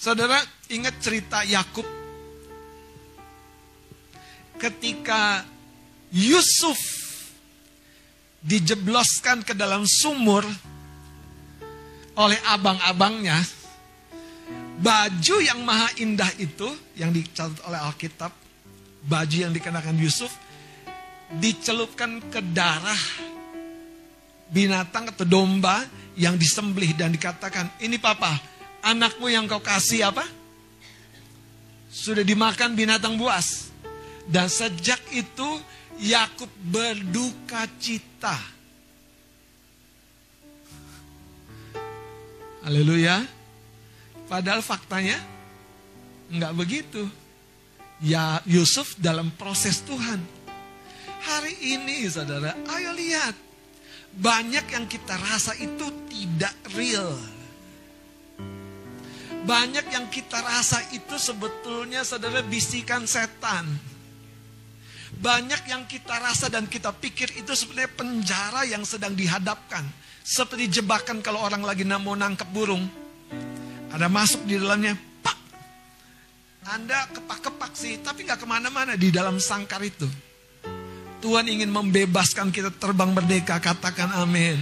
[0.00, 0.40] Saudara
[0.72, 1.84] ingat cerita Yakub
[4.56, 5.44] ketika
[6.08, 6.80] Yusuf
[8.44, 10.44] dijebloskan ke dalam sumur
[12.14, 13.40] oleh abang-abangnya,
[14.80, 16.66] baju yang maha indah itu
[16.98, 18.32] yang dicatat oleh Alkitab,
[19.04, 20.32] baju yang dikenakan Yusuf
[21.38, 23.02] dicelupkan ke darah
[24.50, 25.82] binatang atau domba
[26.14, 28.38] yang disembelih dan dikatakan, "Ini papa,
[28.84, 30.22] anakmu yang kau kasih apa?
[31.88, 33.72] Sudah dimakan binatang buas.
[34.24, 35.48] Dan sejak itu
[36.00, 38.34] Yakub berduka cita.
[42.64, 43.43] Haleluya.
[44.26, 45.20] Padahal faktanya
[46.32, 47.02] nggak begitu.
[48.02, 50.20] Ya Yusuf dalam proses Tuhan.
[51.24, 53.36] Hari ini saudara, ayo lihat.
[54.14, 57.16] Banyak yang kita rasa itu tidak real
[59.44, 63.68] banyak yang kita rasa itu sebetulnya saudara bisikan setan.
[65.20, 69.84] Banyak yang kita rasa dan kita pikir itu sebenarnya penjara yang sedang dihadapkan.
[70.24, 72.88] Seperti jebakan kalau orang lagi mau nangkep burung.
[73.94, 75.38] Ada masuk di dalamnya, pak.
[76.66, 80.10] Anda kepak-kepak sih, tapi nggak ke mana-mana di dalam sangkar itu.
[81.22, 84.58] Tuhan ingin membebaskan kita terbang merdeka, katakan amin.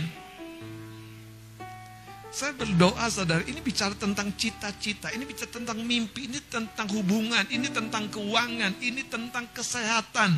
[2.29, 7.73] Saya berdoa saudara, ini bicara tentang cita-cita, ini bicara tentang mimpi, ini tentang hubungan, ini
[7.73, 10.37] tentang keuangan, ini tentang kesehatan.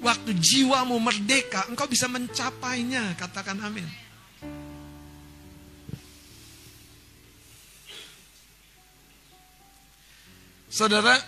[0.00, 3.84] Waktu jiwamu merdeka, engkau bisa mencapainya, katakan amin.
[10.70, 11.18] Saudara,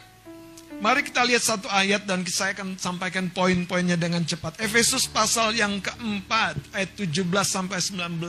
[0.78, 4.62] mari kita lihat satu ayat dan saya akan sampaikan poin-poinnya dengan cepat.
[4.62, 8.22] Efesus pasal yang keempat, ayat 17 sampai 19.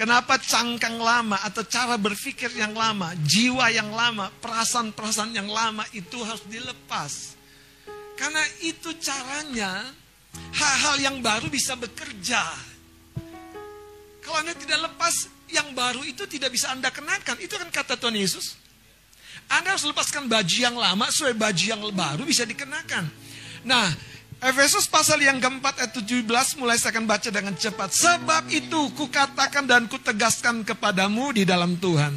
[0.00, 6.16] Kenapa cangkang lama atau cara berpikir yang lama, jiwa yang lama, perasaan-perasaan yang lama itu
[6.24, 7.36] harus dilepas.
[8.16, 9.92] Karena itu caranya
[10.56, 12.48] hal-hal yang baru bisa bekerja.
[14.24, 17.36] Kalau Anda tidak lepas, yang baru itu tidak bisa Anda kenakan.
[17.44, 18.67] Itu kan kata Tuhan Yesus.
[19.48, 23.08] Anda harus lepaskan baju yang lama supaya baju yang baru bisa dikenakan.
[23.64, 23.88] Nah,
[24.38, 26.22] Efesus pasal yang keempat ayat 17
[26.62, 27.90] mulai saya akan baca dengan cepat.
[27.90, 32.14] Sebab itu kukatakan dan kutegaskan kepadamu di dalam Tuhan.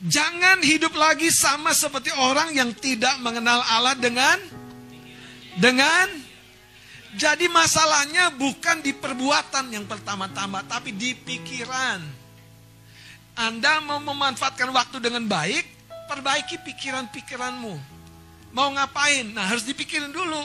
[0.00, 4.40] Jangan hidup lagi sama seperti orang yang tidak mengenal Allah dengan
[5.60, 6.08] dengan
[7.14, 12.00] jadi masalahnya bukan di perbuatan yang pertama-tama tapi di pikiran.
[13.40, 15.64] Anda mau memanfaatkan waktu dengan baik,
[16.12, 17.72] perbaiki pikiran-pikiranmu.
[18.52, 19.32] Mau ngapain?
[19.32, 20.44] Nah harus dipikirin dulu.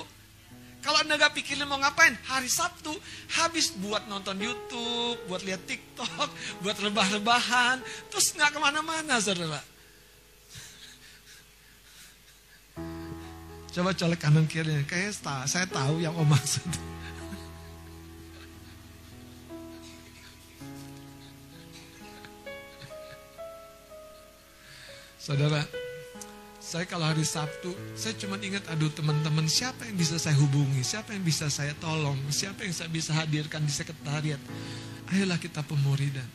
[0.80, 2.96] Kalau Anda nggak pikirin mau ngapain, hari Sabtu
[3.36, 6.30] habis buat nonton YouTube, buat lihat TikTok,
[6.64, 9.60] buat rebah-rebahan, terus nggak ke mana-mana, saudara.
[13.76, 15.20] Coba colek kanan kiri, kayak
[15.52, 16.64] saya tahu yang om maksud.
[25.26, 25.66] Saudara,
[26.62, 31.18] saya kalau hari Sabtu, saya cuma ingat, aduh teman-teman, siapa yang bisa saya hubungi, siapa
[31.18, 34.38] yang bisa saya tolong, siapa yang saya bisa hadirkan di sekretariat.
[35.10, 36.30] Ayolah kita pemuridan.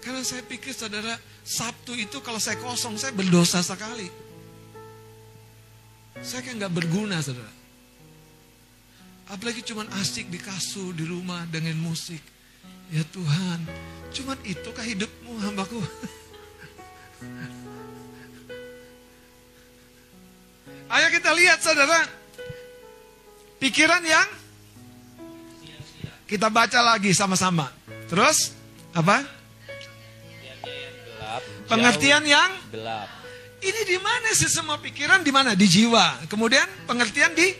[0.00, 1.12] Karena saya pikir saudara,
[1.44, 4.08] Sabtu itu kalau saya kosong, saya berdosa sekali.
[6.24, 7.52] Saya kayak nggak berguna saudara.
[9.28, 12.24] Apalagi cuma asik di kasur, di rumah dengan musik.
[12.88, 13.60] Ya Tuhan,
[14.10, 15.78] Cuman itukah hidupmu hambaku?
[20.90, 22.02] Ayo kita lihat saudara.
[23.62, 24.28] Pikiran yang
[26.26, 27.70] kita baca lagi sama-sama.
[28.10, 28.50] Terus
[28.90, 29.22] apa?
[31.70, 33.06] Pengertian yang gelap.
[33.62, 35.54] Ini di mana sih semua pikiran di mana?
[35.54, 36.26] Di jiwa.
[36.26, 37.54] Kemudian pengertian di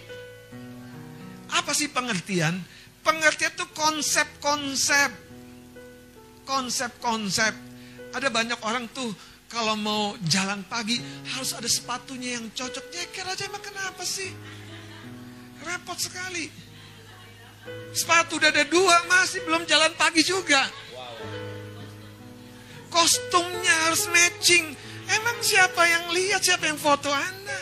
[1.54, 2.58] apa sih pengertian?
[3.06, 5.29] Pengertian itu konsep-konsep
[6.50, 7.54] konsep-konsep.
[8.10, 9.14] Ada banyak orang tuh
[9.46, 10.98] kalau mau jalan pagi
[11.30, 12.90] harus ada sepatunya yang cocok.
[12.90, 14.34] Nyeker aja emang kenapa sih?
[15.62, 16.50] Repot sekali.
[17.94, 20.66] Sepatu udah ada dua masih belum jalan pagi juga.
[22.90, 24.74] Kostumnya harus matching.
[25.10, 27.60] Emang siapa yang lihat, siapa yang foto Anda?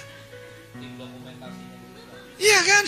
[2.41, 2.85] Iya kan?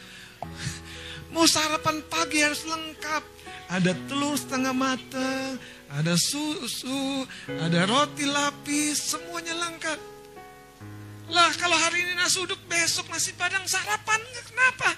[1.32, 3.39] Mau sarapan pagi harus lengkap
[3.70, 5.54] ada telur setengah matang,
[5.94, 9.98] ada susu, ada roti lapis, semuanya lengkap.
[11.30, 14.18] Lah kalau hari ini nasi uduk, besok nasi padang sarapan,
[14.50, 14.90] kenapa?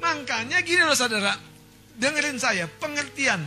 [0.00, 1.36] Makanya gini loh saudara,
[2.00, 3.44] dengerin saya, pengertian.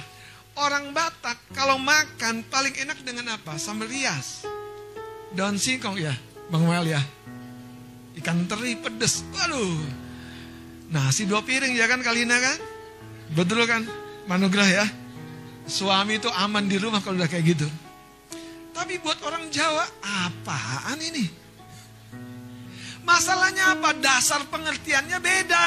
[0.58, 3.62] Orang Batak kalau makan paling enak dengan apa?
[3.62, 4.42] Sambal rias.
[5.38, 6.18] Daun singkong ya,
[6.50, 7.02] Bang Wel ya.
[8.18, 9.22] Ikan teri pedes.
[9.38, 9.78] Waduh,
[10.88, 12.58] Nasi dua piring ya kan Kalina kan?
[13.36, 13.84] Betul kan?
[14.28, 14.86] Manugrah ya.
[15.68, 17.68] Suami itu aman di rumah kalau udah kayak gitu.
[18.72, 21.28] Tapi buat orang Jawa, apaan ini?
[23.04, 23.92] Masalahnya apa?
[24.00, 25.66] Dasar pengertiannya beda.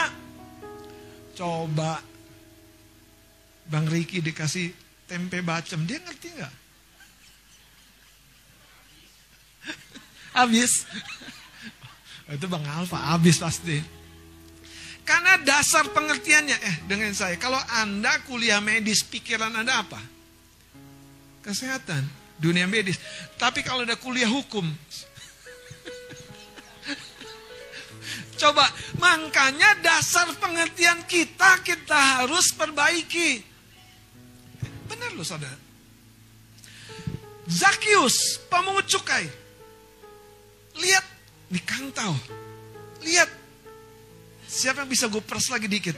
[1.36, 2.00] Coba
[3.68, 4.72] Bang Riki dikasih
[5.04, 6.54] tempe bacem, dia ngerti nggak?
[10.40, 10.88] Habis.
[12.36, 13.99] Itu Bang Alfa, habis pasti.
[15.10, 19.98] Karena dasar pengertiannya, eh dengan saya, kalau Anda kuliah medis, pikiran Anda apa?
[21.42, 22.06] Kesehatan,
[22.38, 22.94] dunia medis.
[23.34, 24.62] Tapi kalau ada kuliah hukum,
[28.38, 28.62] Coba,
[29.02, 33.42] makanya dasar pengertian kita, kita harus perbaiki.
[34.86, 35.58] Benar loh saudara.
[37.50, 39.26] Zakius, pemungut cukai.
[40.78, 41.02] Lihat,
[41.50, 42.14] di kantau.
[43.02, 43.39] Lihat,
[44.50, 45.94] Siapa yang bisa gue pers lagi dikit?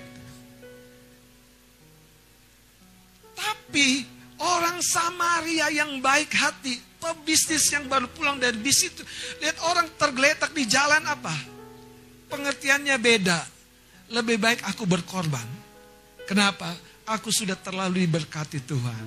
[3.32, 4.05] Tapi
[4.44, 9.00] orang Samaria yang baik hati, pebisnis yang baru pulang dari bis itu,
[9.40, 11.32] lihat orang tergeletak di jalan apa?
[12.28, 13.40] Pengertiannya beda.
[14.12, 15.48] Lebih baik aku berkorban.
[16.28, 16.76] Kenapa?
[17.09, 19.05] Aku sudah terlalu diberkati Tuhan.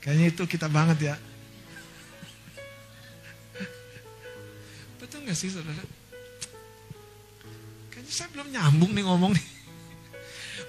[0.00, 1.16] Kayaknya itu kita banget ya.
[4.96, 5.99] Betul gak sih saudara?
[8.10, 9.46] Saya belum nyambung nih ngomong nih.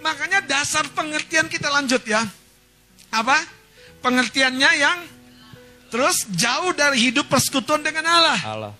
[0.06, 2.22] Makanya dasar pengertian kita lanjut ya.
[3.12, 3.38] Apa?
[4.02, 4.98] Pengertiannya yang
[5.92, 8.40] terus jauh dari hidup persekutuan dengan Allah.
[8.46, 8.74] Allah.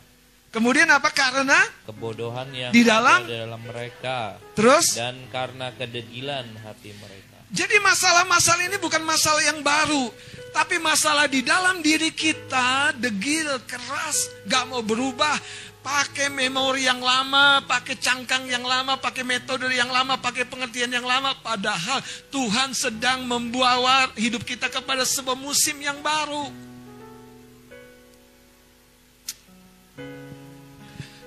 [0.52, 1.10] Kemudian apa?
[1.16, 1.58] Karena
[1.88, 3.24] kebodohan yang Di dalam?
[3.24, 7.40] ada dalam mereka terus dan karena kedegilan hati mereka.
[7.52, 10.08] Jadi masalah-masalah ini bukan masalah yang baru.
[10.52, 15.36] Tapi masalah di dalam diri kita, degil, keras, gak mau berubah.
[15.82, 21.06] Pakai memori yang lama, pakai cangkang yang lama, pakai metode yang lama, pakai pengertian yang
[21.06, 21.34] lama.
[21.42, 26.54] Padahal Tuhan sedang membawa hidup kita kepada sebuah musim yang baru.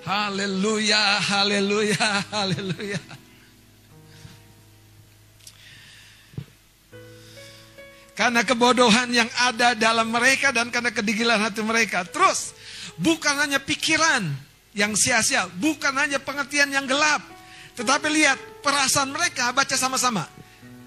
[0.07, 3.03] Haleluya, haleluya, haleluya.
[8.15, 12.07] Karena kebodohan yang ada dalam mereka dan karena kedigilan hati mereka.
[12.07, 12.55] Terus,
[12.99, 14.23] bukan hanya pikiran
[14.75, 17.23] yang sia-sia, bukan hanya pengertian yang gelap.
[17.75, 20.27] Tetapi lihat, perasaan mereka, baca sama-sama.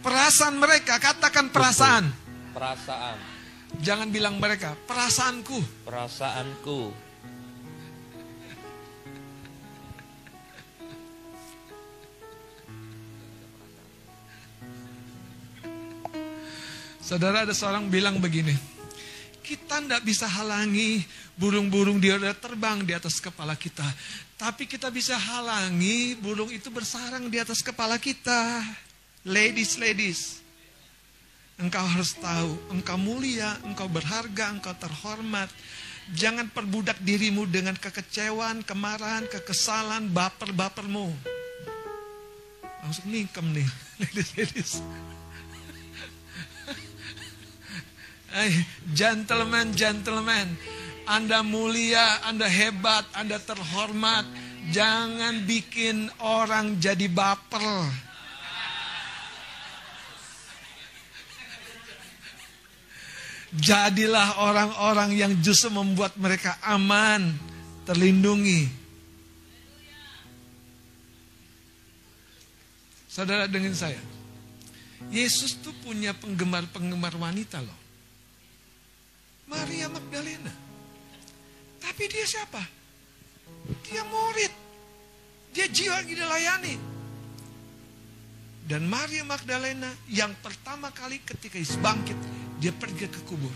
[0.04, 2.08] Perasaan mereka, katakan perasaan.
[2.56, 3.18] Perasaan,
[3.84, 5.84] Jangan bilang mereka, perasaanku.
[5.84, 7.08] perasaanku,
[17.08, 18.52] Saudara ada seorang bilang begini,
[19.48, 21.08] kita tidak bisa halangi
[21.40, 23.88] burung-burung dia udah terbang di atas kepala kita.
[24.36, 28.60] Tapi kita bisa halangi burung itu bersarang di atas kepala kita.
[29.24, 30.44] Ladies, ladies.
[31.58, 35.50] Engkau harus tahu, engkau mulia, engkau berharga, engkau terhormat.
[36.12, 41.08] Jangan perbudak dirimu dengan kekecewaan, kemarahan, kekesalan, baper-bapermu.
[42.84, 43.68] Langsung ningkem nih,
[44.04, 44.72] ladies, ladies.
[48.94, 50.48] Gentleman, gentleman.
[51.08, 54.28] Anda mulia, Anda hebat, Anda terhormat.
[54.76, 57.88] Jangan bikin orang jadi baper.
[63.56, 67.32] Jadilah orang-orang yang justru membuat mereka aman,
[67.88, 68.68] terlindungi.
[73.08, 73.98] Saudara dengan saya,
[75.10, 77.77] Yesus tuh punya penggemar-penggemar wanita loh.
[79.48, 80.54] Maria Magdalena.
[81.80, 82.62] Tapi dia siapa?
[83.88, 84.54] Dia murid.
[85.56, 86.76] Dia jiwa yang dilayani.
[88.68, 92.20] Dan Maria Magdalena yang pertama kali ketika Yesus bangkit,
[92.60, 93.56] dia pergi ke kubur.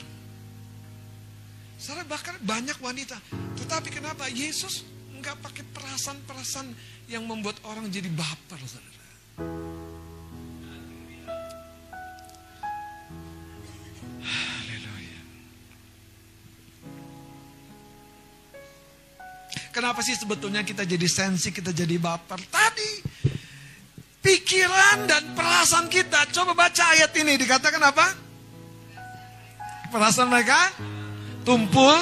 [1.75, 3.19] Saudara bahkan banyak wanita.
[3.59, 4.87] Tetapi kenapa Yesus
[5.19, 6.71] nggak pakai perasaan-perasaan
[7.11, 9.70] yang membuat orang jadi baper, saudara.
[19.71, 22.43] Kenapa sih sebetulnya kita jadi sensi, kita jadi baper?
[22.51, 22.91] Tadi
[24.19, 26.27] pikiran dan perasaan kita.
[26.35, 28.07] Coba baca ayat ini dikatakan apa?
[29.91, 30.71] Perasaan mereka
[31.43, 31.95] tumpul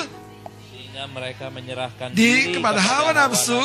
[0.69, 3.61] sehingga mereka menyerahkan Di- diri kepada hawa nafsu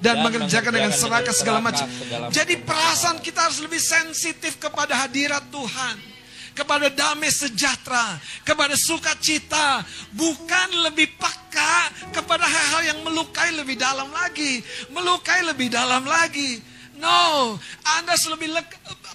[0.00, 1.86] dan, mengerjakan dengan serakah segala macam.
[1.86, 6.15] segala Jadi perasaan kita harus lebih sensitif kepada hadirat Tuhan.
[6.56, 9.84] Kepada damai sejahtera, kepada sukacita,
[10.16, 16.64] bukan lebih peka kepada hal-hal yang melukai lebih dalam lagi, melukai lebih dalam lagi.
[16.96, 18.56] No, Anda lebih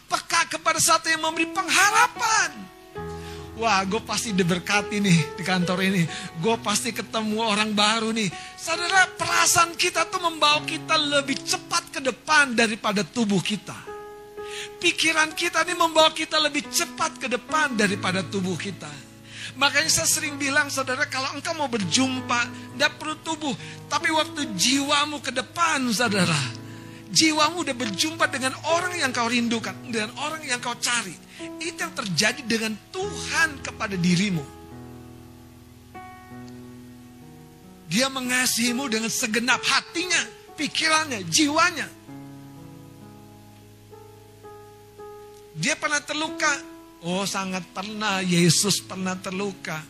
[0.05, 2.53] peka kepada satu yang memberi pengharapan.
[3.57, 6.01] Wah, gue pasti diberkati nih di kantor ini.
[6.41, 8.29] Gue pasti ketemu orang baru nih.
[8.57, 13.90] Saudara, perasaan kita tuh membawa kita lebih cepat ke depan daripada tubuh kita.
[14.81, 18.89] Pikiran kita ini membawa kita lebih cepat ke depan daripada tubuh kita.
[19.59, 22.41] Makanya saya sering bilang, saudara, kalau engkau mau berjumpa,
[22.75, 23.55] tidak perlu tubuh.
[23.91, 26.37] Tapi waktu jiwamu ke depan, saudara.
[27.11, 29.75] Jiwamu udah berjumpa dengan orang yang kau rindukan.
[29.91, 31.11] Dengan orang yang kau cari.
[31.59, 34.45] Itu yang terjadi dengan Tuhan kepada dirimu.
[37.91, 40.23] Dia mengasihimu dengan segenap hatinya,
[40.55, 41.91] pikirannya, jiwanya.
[45.55, 46.51] Dia pernah terluka.
[47.01, 49.81] Oh sangat pernah, Yesus pernah terluka.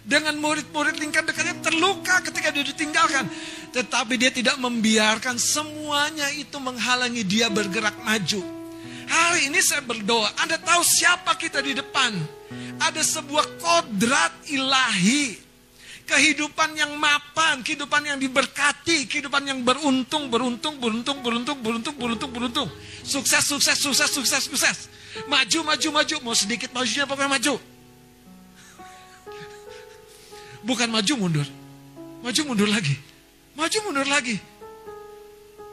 [0.00, 3.28] Dengan murid-murid lingkar dekatnya terluka ketika dia ditinggalkan.
[3.76, 8.40] Tetapi dia tidak membiarkan semuanya itu menghalangi dia bergerak maju.
[9.10, 12.14] Hari ini saya berdoa, Anda tahu siapa kita di depan.
[12.80, 15.49] Ada sebuah kodrat ilahi.
[16.10, 22.68] Kehidupan yang mapan, kehidupan yang diberkati, kehidupan yang beruntung, beruntung, beruntung, beruntung, beruntung, beruntung, beruntung.
[23.06, 24.78] Sukses, sukses, sukses, sukses, sukses.
[25.30, 26.16] Maju, maju, maju.
[26.26, 27.54] Mau sedikit majunya pokoknya maju.
[30.66, 31.46] Bukan maju mundur.
[32.26, 32.98] Maju mundur lagi.
[33.54, 34.36] Maju mundur lagi.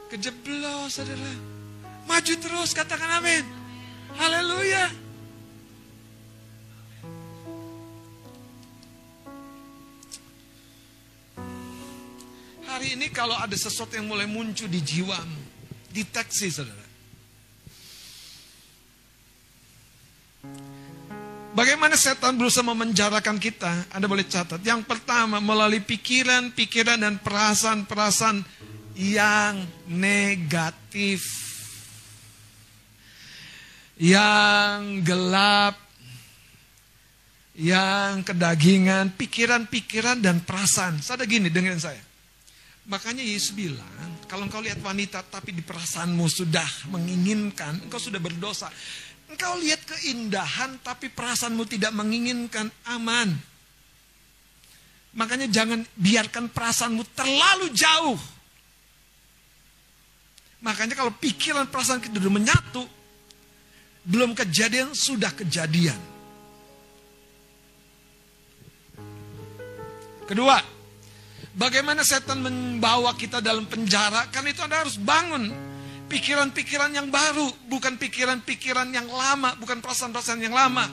[0.08, 1.34] Kejeblos saudara.
[2.06, 3.42] Maju terus katakan amin.
[4.16, 5.07] Haleluya.
[12.98, 15.38] Ini kalau ada sesuatu yang mulai muncul di jiwamu,
[15.94, 16.86] deteksi saudara.
[21.54, 23.90] Bagaimana setan berusaha memenjarakan kita?
[23.94, 24.62] Anda boleh catat.
[24.62, 28.42] Yang pertama, melalui pikiran, pikiran dan perasaan-perasaan
[28.94, 31.22] yang negatif.
[33.98, 35.74] Yang gelap,
[37.58, 41.02] yang kedagingan, pikiran-pikiran dan perasaan.
[41.02, 42.07] Saya gini dengan saya.
[42.88, 43.84] Makanya Yesus bilang,
[44.24, 48.72] kalau engkau lihat wanita tapi di perasaanmu sudah menginginkan, engkau sudah berdosa.
[49.28, 53.36] Engkau lihat keindahan tapi perasaanmu tidak menginginkan aman.
[55.20, 58.20] Makanya jangan biarkan perasaanmu terlalu jauh.
[60.64, 62.82] Makanya kalau pikiran perasaan kita sudah menyatu,
[64.08, 66.00] belum kejadian sudah kejadian.
[70.24, 70.77] Kedua,
[71.58, 74.30] bagaimana setan membawa kita dalam penjara?
[74.30, 75.50] Karena itu Anda harus bangun
[76.08, 80.86] pikiran-pikiran yang baru, bukan pikiran-pikiran yang lama, bukan perasaan-perasaan yang lama.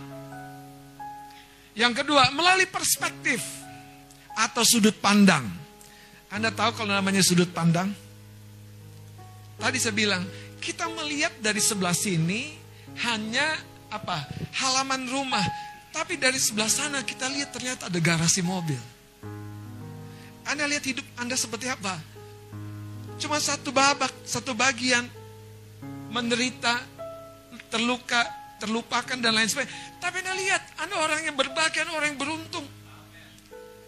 [1.75, 3.39] Yang kedua, melalui perspektif
[4.35, 5.47] atau sudut pandang.
[6.31, 7.91] Anda tahu kalau namanya sudut pandang?
[9.55, 10.23] Tadi saya bilang,
[10.59, 12.51] kita melihat dari sebelah sini
[13.07, 13.55] hanya
[13.87, 14.27] apa?
[14.55, 15.43] halaman rumah,
[15.95, 18.94] tapi dari sebelah sana kita lihat ternyata ada garasi mobil.
[20.55, 21.99] Anda lihat hidup Anda seperti apa?
[23.19, 25.03] Cuma satu babak, satu bagian.
[26.15, 26.79] Menderita,
[27.67, 28.23] terluka,
[28.63, 29.99] terlupakan dan lain sebagainya.
[29.99, 32.63] Tapi Anda lihat, Anda orang yang berbahagia, orang yang beruntung.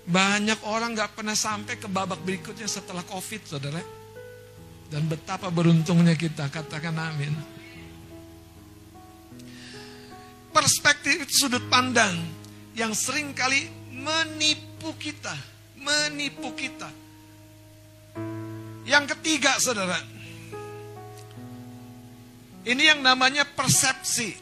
[0.07, 3.79] Banyak orang gak pernah sampai ke babak berikutnya setelah COVID, saudara.
[4.91, 7.31] Dan betapa beruntungnya kita, katakan amin.
[10.51, 12.15] Perspektif sudut pandang
[12.75, 15.35] yang sering kali menipu kita,
[15.87, 16.91] menipu kita.
[18.83, 19.99] Yang ketiga, saudara,
[22.67, 24.35] ini yang namanya persepsi.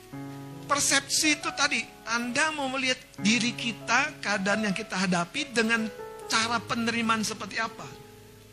[0.66, 5.86] Persepsi itu tadi, Anda mau melihat diri kita, keadaan yang kita hadapi dengan
[6.26, 7.86] cara penerimaan seperti apa.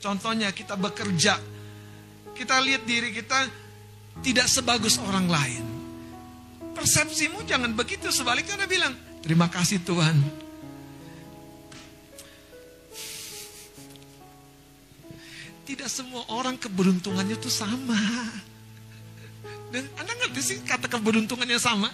[0.01, 1.41] Contohnya kita bekerja,
[2.37, 3.49] kita lihat diri kita
[4.21, 5.65] tidak sebagus orang lain.
[6.73, 10.42] Persepsimu jangan begitu, sebaliknya Anda bilang, terima kasih Tuhan,
[15.63, 17.97] Tidak semua orang keberuntungannya itu sama.
[19.71, 21.89] Dan Anda ngerti sih kata keberuntungannya sama?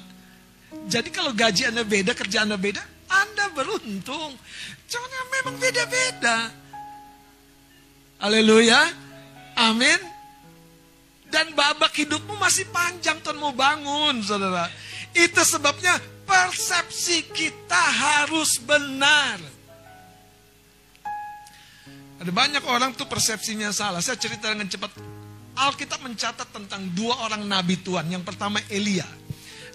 [0.89, 4.37] Jadi kalau gaji Anda beda, kerja Anda beda, Anda beruntung.
[4.89, 6.49] Cuman memang beda-beda.
[8.19, 8.83] Haleluya.
[9.59, 10.01] Amin.
[11.29, 14.73] Dan babak hidupmu masih panjang Tuhan mau bangun, saudara.
[15.13, 19.58] Itu sebabnya persepsi kita harus benar.
[22.19, 24.03] Ada banyak orang tuh persepsinya salah.
[24.03, 24.91] Saya cerita dengan cepat.
[25.59, 28.11] Alkitab mencatat tentang dua orang nabi Tuhan.
[28.11, 29.07] Yang pertama Elia.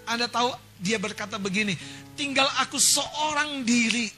[0.03, 0.51] Anda tahu
[0.83, 1.75] dia berkata begini,
[2.19, 4.11] tinggal aku seorang diri.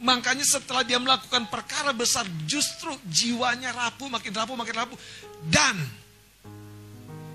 [0.00, 4.98] Makanya setelah dia melakukan perkara besar, justru jiwanya rapuh, makin rapuh, makin rapuh.
[5.44, 5.76] Dan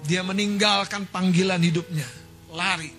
[0.08, 2.08] dia meninggalkan panggilan hidupnya,
[2.56, 2.90] lari.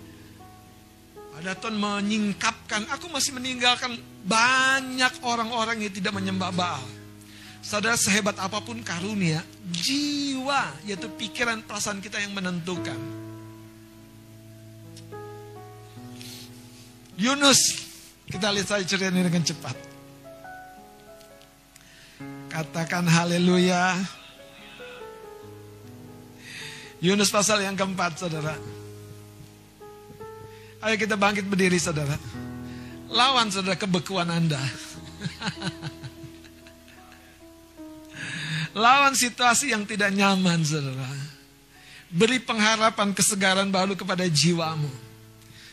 [1.36, 6.95] Ada Tuhan menyingkapkan, aku masih meninggalkan banyak orang-orang yang tidak menyembah Baal.
[7.66, 9.42] Saudara sehebat apa pun karunia,
[9.74, 12.94] jiwa yaitu pikiran perasaan kita yang menentukan.
[17.18, 17.58] Yunus,
[18.30, 19.74] kita lihat saja cerita ini dengan cepat.
[22.54, 23.98] Katakan haleluya.
[27.02, 28.54] Yunus pasal yang keempat, saudara.
[30.86, 32.14] Ayo kita bangkit berdiri, saudara.
[33.10, 34.62] Lawan, saudara, kebekuan Anda.
[38.76, 41.08] Lawan situasi yang tidak nyaman, saudara.
[42.12, 44.92] Beri pengharapan kesegaran baru kepada jiwamu.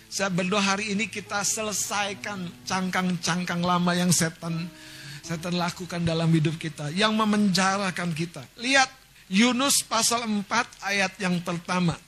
[0.07, 4.71] Saya berdoa hari ini kita selesaikan cangkang-cangkang lama yang setan
[5.19, 6.95] setan lakukan dalam hidup kita.
[6.95, 8.39] Yang memenjarakan kita.
[8.55, 8.87] Lihat
[9.27, 10.47] Yunus pasal 4
[10.87, 11.99] ayat yang pertama.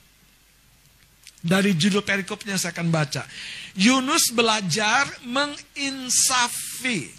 [1.44, 3.28] Dari judul perikopnya saya akan baca.
[3.76, 7.12] Yunus belajar menginsafi.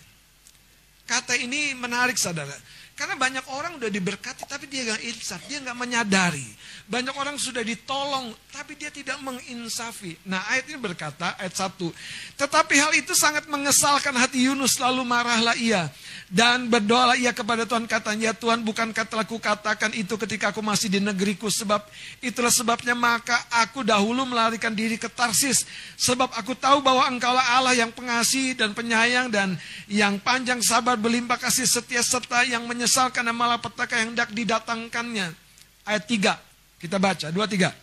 [1.05, 2.51] Kata ini menarik saudara.
[2.98, 6.50] Karena banyak orang udah diberkati tapi dia nggak insaf, dia nggak menyadari.
[6.88, 10.18] Banyak orang sudah ditolong tapi dia tidak menginsafi.
[10.26, 11.78] Nah ayat ini berkata, ayat 1.
[12.40, 15.92] Tetapi hal itu sangat mengesalkan hati Yunus lalu marahlah ia.
[16.28, 21.00] Dan berdoalah ia kepada Tuhan katanya, Tuhan bukankah telah kukatakan itu ketika aku masih di
[21.00, 21.48] negeriku.
[21.48, 21.86] Sebab
[22.20, 25.64] itulah sebabnya maka aku dahulu melarikan diri ke Tarsis.
[26.02, 29.56] Sebab aku tahu bahwa engkaulah Allah yang pengasih dan penyayang dan
[29.88, 35.28] yang panjang sabar berlimpah kasih setia serta yang menyesal menyesal karena malapetaka yang hendak didatangkannya.
[35.84, 36.47] Ayat 3.
[36.78, 37.73] Kita baca, 2 3.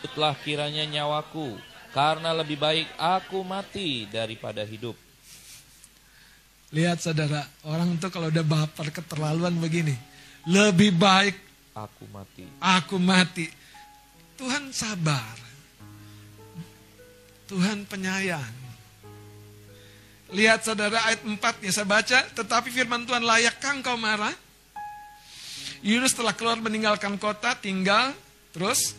[0.00, 1.60] Tutlah kiranya nyawaku,
[1.92, 4.96] karena lebih baik aku mati daripada hidup.
[6.70, 9.94] Lihat saudara, orang tuh kalau udah baper keterlaluan begini.
[10.48, 11.36] Lebih baik
[11.76, 12.46] Aku mati.
[12.58, 13.46] aku mati.
[14.40, 15.36] Tuhan sabar.
[17.50, 18.54] Tuhan penyayang.
[20.30, 22.18] Lihat saudara ayat 4 ya saya baca.
[22.38, 24.32] Tetapi firman Tuhan layakkah engkau marah?
[25.80, 28.12] Yunus telah keluar meninggalkan kota tinggal.
[28.52, 28.94] Terus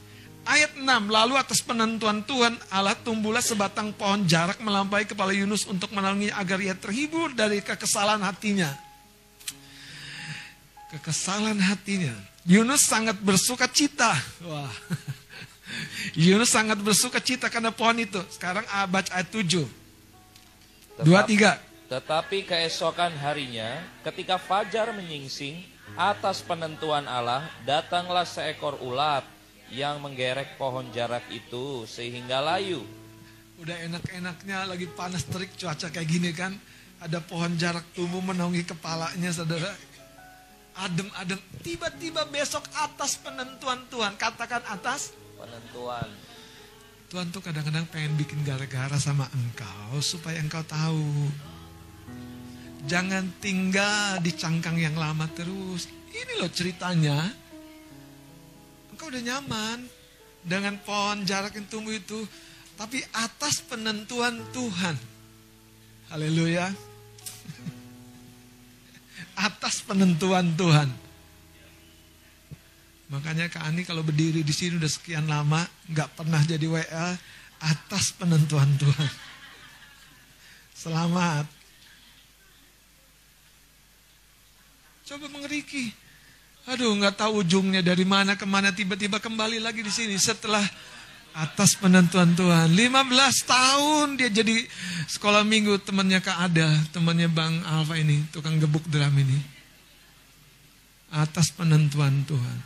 [0.46, 0.86] ayat 6.
[0.88, 6.58] Lalu atas penentuan Tuhan Allah tumbuhlah sebatang pohon jarak melampaui kepala Yunus untuk menaungi agar
[6.62, 8.70] ia terhibur dari kekesalan hatinya.
[10.92, 12.14] Kekesalan hatinya.
[12.44, 14.12] Yunus sangat bersuka cita.
[14.44, 14.72] Wah.
[16.28, 18.20] Yunus sangat bersuka cita karena pohon itu.
[18.34, 19.82] Sekarang baca ayat 7.
[21.02, 21.58] Dua, tiga.
[21.90, 25.60] Tetapi keesokan harinya, ketika fajar menyingsing,
[26.00, 29.26] atas penentuan Allah, datanglah seekor ulat
[29.72, 32.84] yang menggerek pohon jarak itu sehingga layu.
[33.62, 36.58] Udah enak-enaknya lagi panas terik cuaca kayak gini kan.
[37.02, 39.74] Ada pohon jarak tumbuh menaungi kepalanya saudara.
[40.78, 41.38] Adem-adem.
[41.66, 44.18] Tiba-tiba besok atas penentuan Tuhan.
[44.18, 45.14] Katakan atas.
[45.38, 46.10] Penentuan.
[47.12, 51.28] Tuhan tuh kadang-kadang pengen bikin gara-gara sama engkau supaya engkau tahu.
[52.90, 55.86] Jangan tinggal di cangkang yang lama terus.
[56.10, 57.30] Ini loh ceritanya.
[58.90, 59.86] Engkau udah nyaman
[60.42, 62.26] dengan pohon jarak yang tumbuh itu.
[62.74, 64.98] Tapi atas penentuan Tuhan.
[66.10, 66.66] Haleluya.
[69.48, 70.90] atas penentuan Tuhan.
[73.12, 77.08] Makanya Kak Ani kalau berdiri di sini udah sekian lama, nggak pernah jadi WA
[77.62, 79.14] atas penentuan Tuhan.
[80.82, 81.61] Selamat.
[85.12, 85.92] Coba mengeriki.
[86.72, 90.64] Aduh, nggak tahu ujungnya dari mana ke mana tiba-tiba kembali lagi di sini setelah
[91.36, 92.72] atas penentuan Tuhan.
[92.72, 94.64] 15 tahun dia jadi
[95.12, 99.36] sekolah minggu temannya Kak Ada, temannya Bang Alfa ini, tukang gebuk drum ini.
[101.12, 102.58] Atas penentuan Tuhan.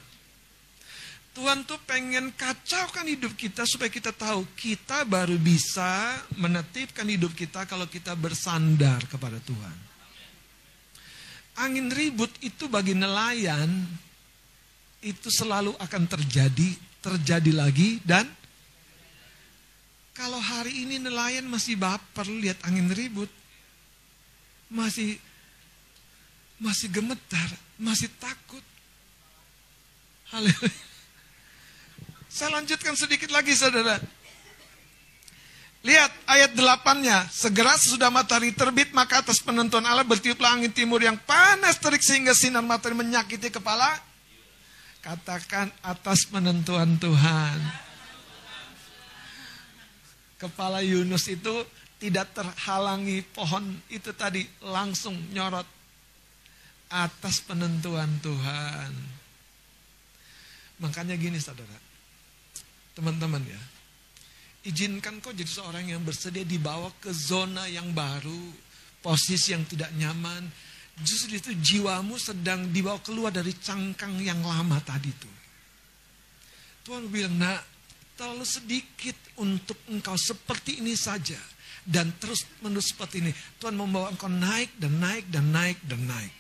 [1.33, 7.65] Tuhan tuh pengen kacaukan hidup kita supaya kita tahu kita baru bisa menetipkan hidup kita
[7.65, 9.94] kalau kita bersandar kepada Tuhan.
[11.55, 13.71] Angin ribut itu bagi nelayan
[15.05, 18.25] itu selalu akan terjadi, terjadi lagi dan
[20.15, 23.27] kalau hari ini nelayan masih baper lihat angin ribut,
[24.71, 25.19] masih
[26.55, 28.63] masih gemetar, masih takut.
[30.31, 30.83] Haleluya.
[32.31, 33.99] Saya lanjutkan sedikit lagi saudara.
[35.85, 37.29] Lihat ayat delapannya.
[37.29, 42.33] Segera sesudah matahari terbit maka atas penentuan Allah bertiuplah angin timur yang panas terik sehingga
[42.33, 43.93] sinar matahari menyakiti kepala.
[45.05, 47.85] Katakan atas penentuan Tuhan.
[50.41, 51.53] Kepala Yunus itu
[52.01, 55.69] tidak terhalangi pohon itu tadi langsung nyorot
[56.89, 58.89] atas penentuan Tuhan.
[60.81, 61.77] Makanya gini saudara.
[62.97, 63.74] Teman-teman ya.
[64.65, 68.49] Izinkan kau jadi seorang yang bersedia dibawa ke zona yang baru.
[68.97, 70.49] Posisi yang tidak nyaman.
[71.05, 75.31] Justru itu jiwamu sedang dibawa keluar dari cangkang yang lama tadi itu.
[76.81, 77.61] Tuhan bilang, nak,
[78.17, 81.37] terlalu sedikit untuk engkau seperti ini saja.
[81.85, 83.29] Dan terus menerus seperti ini.
[83.61, 86.33] Tuhan membawa engkau naik dan naik dan naik dan naik.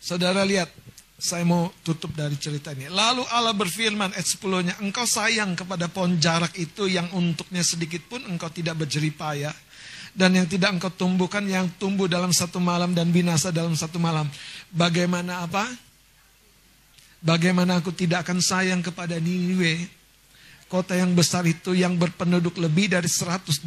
[0.00, 0.72] Saudara lihat,
[1.14, 2.90] saya mau tutup dari cerita ini.
[2.90, 8.18] Lalu Allah berfirman ayat 10-nya, engkau sayang kepada pohon jarak itu yang untuknya sedikit pun
[8.26, 9.54] engkau tidak berjeripaya.
[10.14, 14.26] Dan yang tidak engkau tumbuhkan yang tumbuh dalam satu malam dan binasa dalam satu malam.
[14.70, 15.66] Bagaimana apa?
[17.18, 19.90] Bagaimana aku tidak akan sayang kepada Niniwe.
[20.70, 23.62] Kota yang besar itu yang berpenduduk lebih dari 120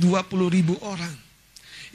[0.52, 1.16] ribu orang.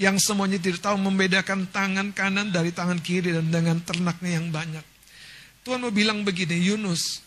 [0.01, 4.92] Yang semuanya tidak tahu membedakan tangan kanan dari tangan kiri dan dengan ternaknya yang banyak.
[5.63, 7.23] Tuhan mau bilang begini, Yunus,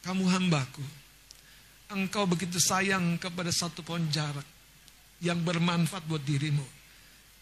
[0.00, 0.84] kamu hambaku.
[1.92, 4.44] Engkau begitu sayang kepada satu pohon jarak
[5.20, 6.64] yang bermanfaat buat dirimu.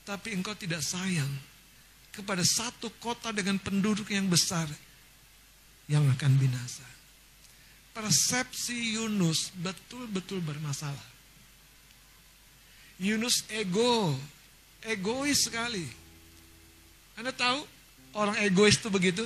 [0.06, 1.30] Tapi engkau tidak sayang
[2.14, 4.66] kepada satu kota dengan penduduk yang besar
[5.90, 6.86] yang akan binasa.
[7.94, 11.14] Persepsi Yunus betul-betul bermasalah.
[12.96, 14.16] Yunus ego,
[14.82, 15.84] egois sekali.
[17.16, 17.60] Anda tahu
[18.16, 19.24] orang egois itu begitu?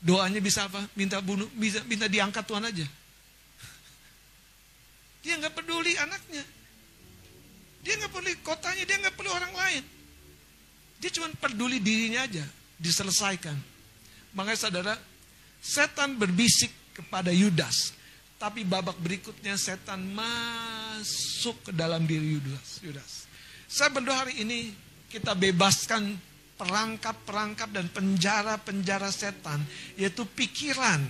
[0.00, 0.80] Doanya bisa apa?
[0.96, 2.86] Minta bunuh, bisa minta diangkat Tuhan aja.
[5.20, 6.44] Dia nggak peduli anaknya.
[7.84, 9.84] Dia nggak peduli kotanya, dia nggak peduli orang lain.
[11.00, 12.44] Dia cuma peduli dirinya aja,
[12.80, 13.56] diselesaikan.
[14.36, 14.94] Makanya saudara,
[15.60, 17.92] setan berbisik kepada Yudas.
[18.40, 22.80] Tapi babak berikutnya setan masuk ke dalam diri Yudas.
[22.80, 23.28] Yudas.
[23.68, 24.72] Saya berdoa hari ini
[25.12, 26.16] kita bebaskan
[26.60, 29.64] perangkap-perangkap dan penjara-penjara setan.
[29.96, 31.00] Yaitu pikiran,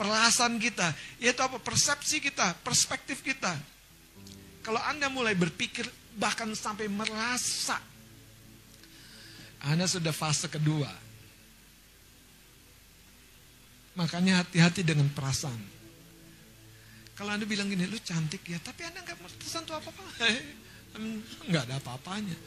[0.00, 0.96] perasaan kita.
[1.20, 1.60] Yaitu apa?
[1.60, 3.52] Persepsi kita, perspektif kita.
[4.64, 5.84] Kalau Anda mulai berpikir
[6.16, 7.76] bahkan sampai merasa.
[9.68, 10.88] Anda sudah fase kedua.
[14.00, 15.76] Makanya hati-hati dengan perasaan.
[17.14, 20.02] Kalau Anda bilang gini, lu cantik ya, tapi Anda nggak tersentuh apa-apa.
[21.50, 22.38] Nggak ada apa-apanya.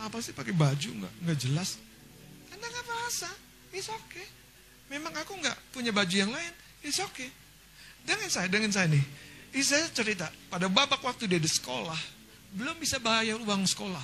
[0.00, 1.78] Apa sih pakai baju nggak nggak jelas?
[2.50, 3.30] Anda nggak merasa,
[3.70, 4.26] it's okay.
[4.90, 7.30] Memang aku nggak punya baju yang lain, it's okay.
[8.04, 9.04] Dengan saya, dengan saya nih,
[9.64, 11.96] saya cerita, pada babak waktu dia di sekolah,
[12.54, 14.02] belum bisa bayar uang sekolah.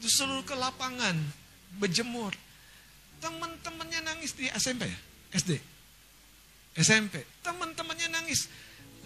[0.00, 1.14] Disuruh ke lapangan,
[1.76, 2.32] berjemur.
[3.20, 4.98] Teman-temannya nangis di SMP ya?
[5.34, 5.50] SD?
[6.74, 7.22] SMP.
[7.44, 8.50] Teman-temannya nangis.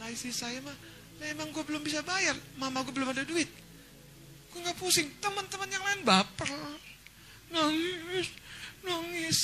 [0.01, 0.74] Lah istri saya mah,
[1.20, 2.35] memang gue belum bisa bayar.
[2.57, 3.47] Mama gue belum ada duit.
[4.53, 5.09] Gue gak pusing.
[5.20, 6.51] Teman-teman yang lain baper.
[7.49, 8.28] Nangis,
[8.84, 9.38] nangis.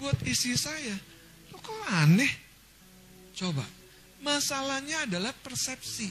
[0.00, 0.96] Buat istri saya.
[1.52, 2.30] Lo kok aneh?
[3.34, 3.64] Coba.
[4.24, 6.08] Masalahnya adalah persepsi.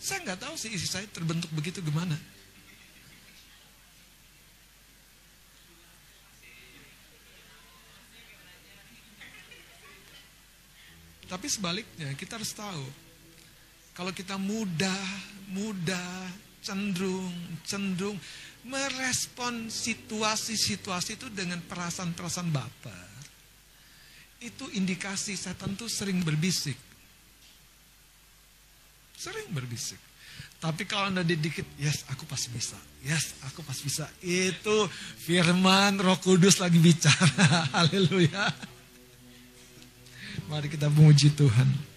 [0.00, 2.16] Saya nggak tahu sih istri saya terbentuk begitu gimana.
[11.30, 12.86] Tapi sebaliknya kita harus tahu.
[13.94, 15.06] Kalau kita mudah,
[15.52, 16.26] mudah,
[16.60, 17.32] cenderung,
[17.64, 18.16] cenderung
[18.64, 23.08] merespon situasi-situasi itu dengan perasaan-perasaan baper.
[24.40, 26.76] Itu indikasi setan tuh sering berbisik.
[29.16, 30.00] Sering berbisik.
[30.60, 32.76] Tapi kalau anda dikit, yes aku pasti bisa.
[33.00, 34.04] Yes aku pasti bisa.
[34.20, 34.88] Itu
[35.24, 37.64] firman roh kudus lagi bicara.
[37.80, 38.52] Haleluya.
[40.52, 41.89] Mari kita memuji Tuhan.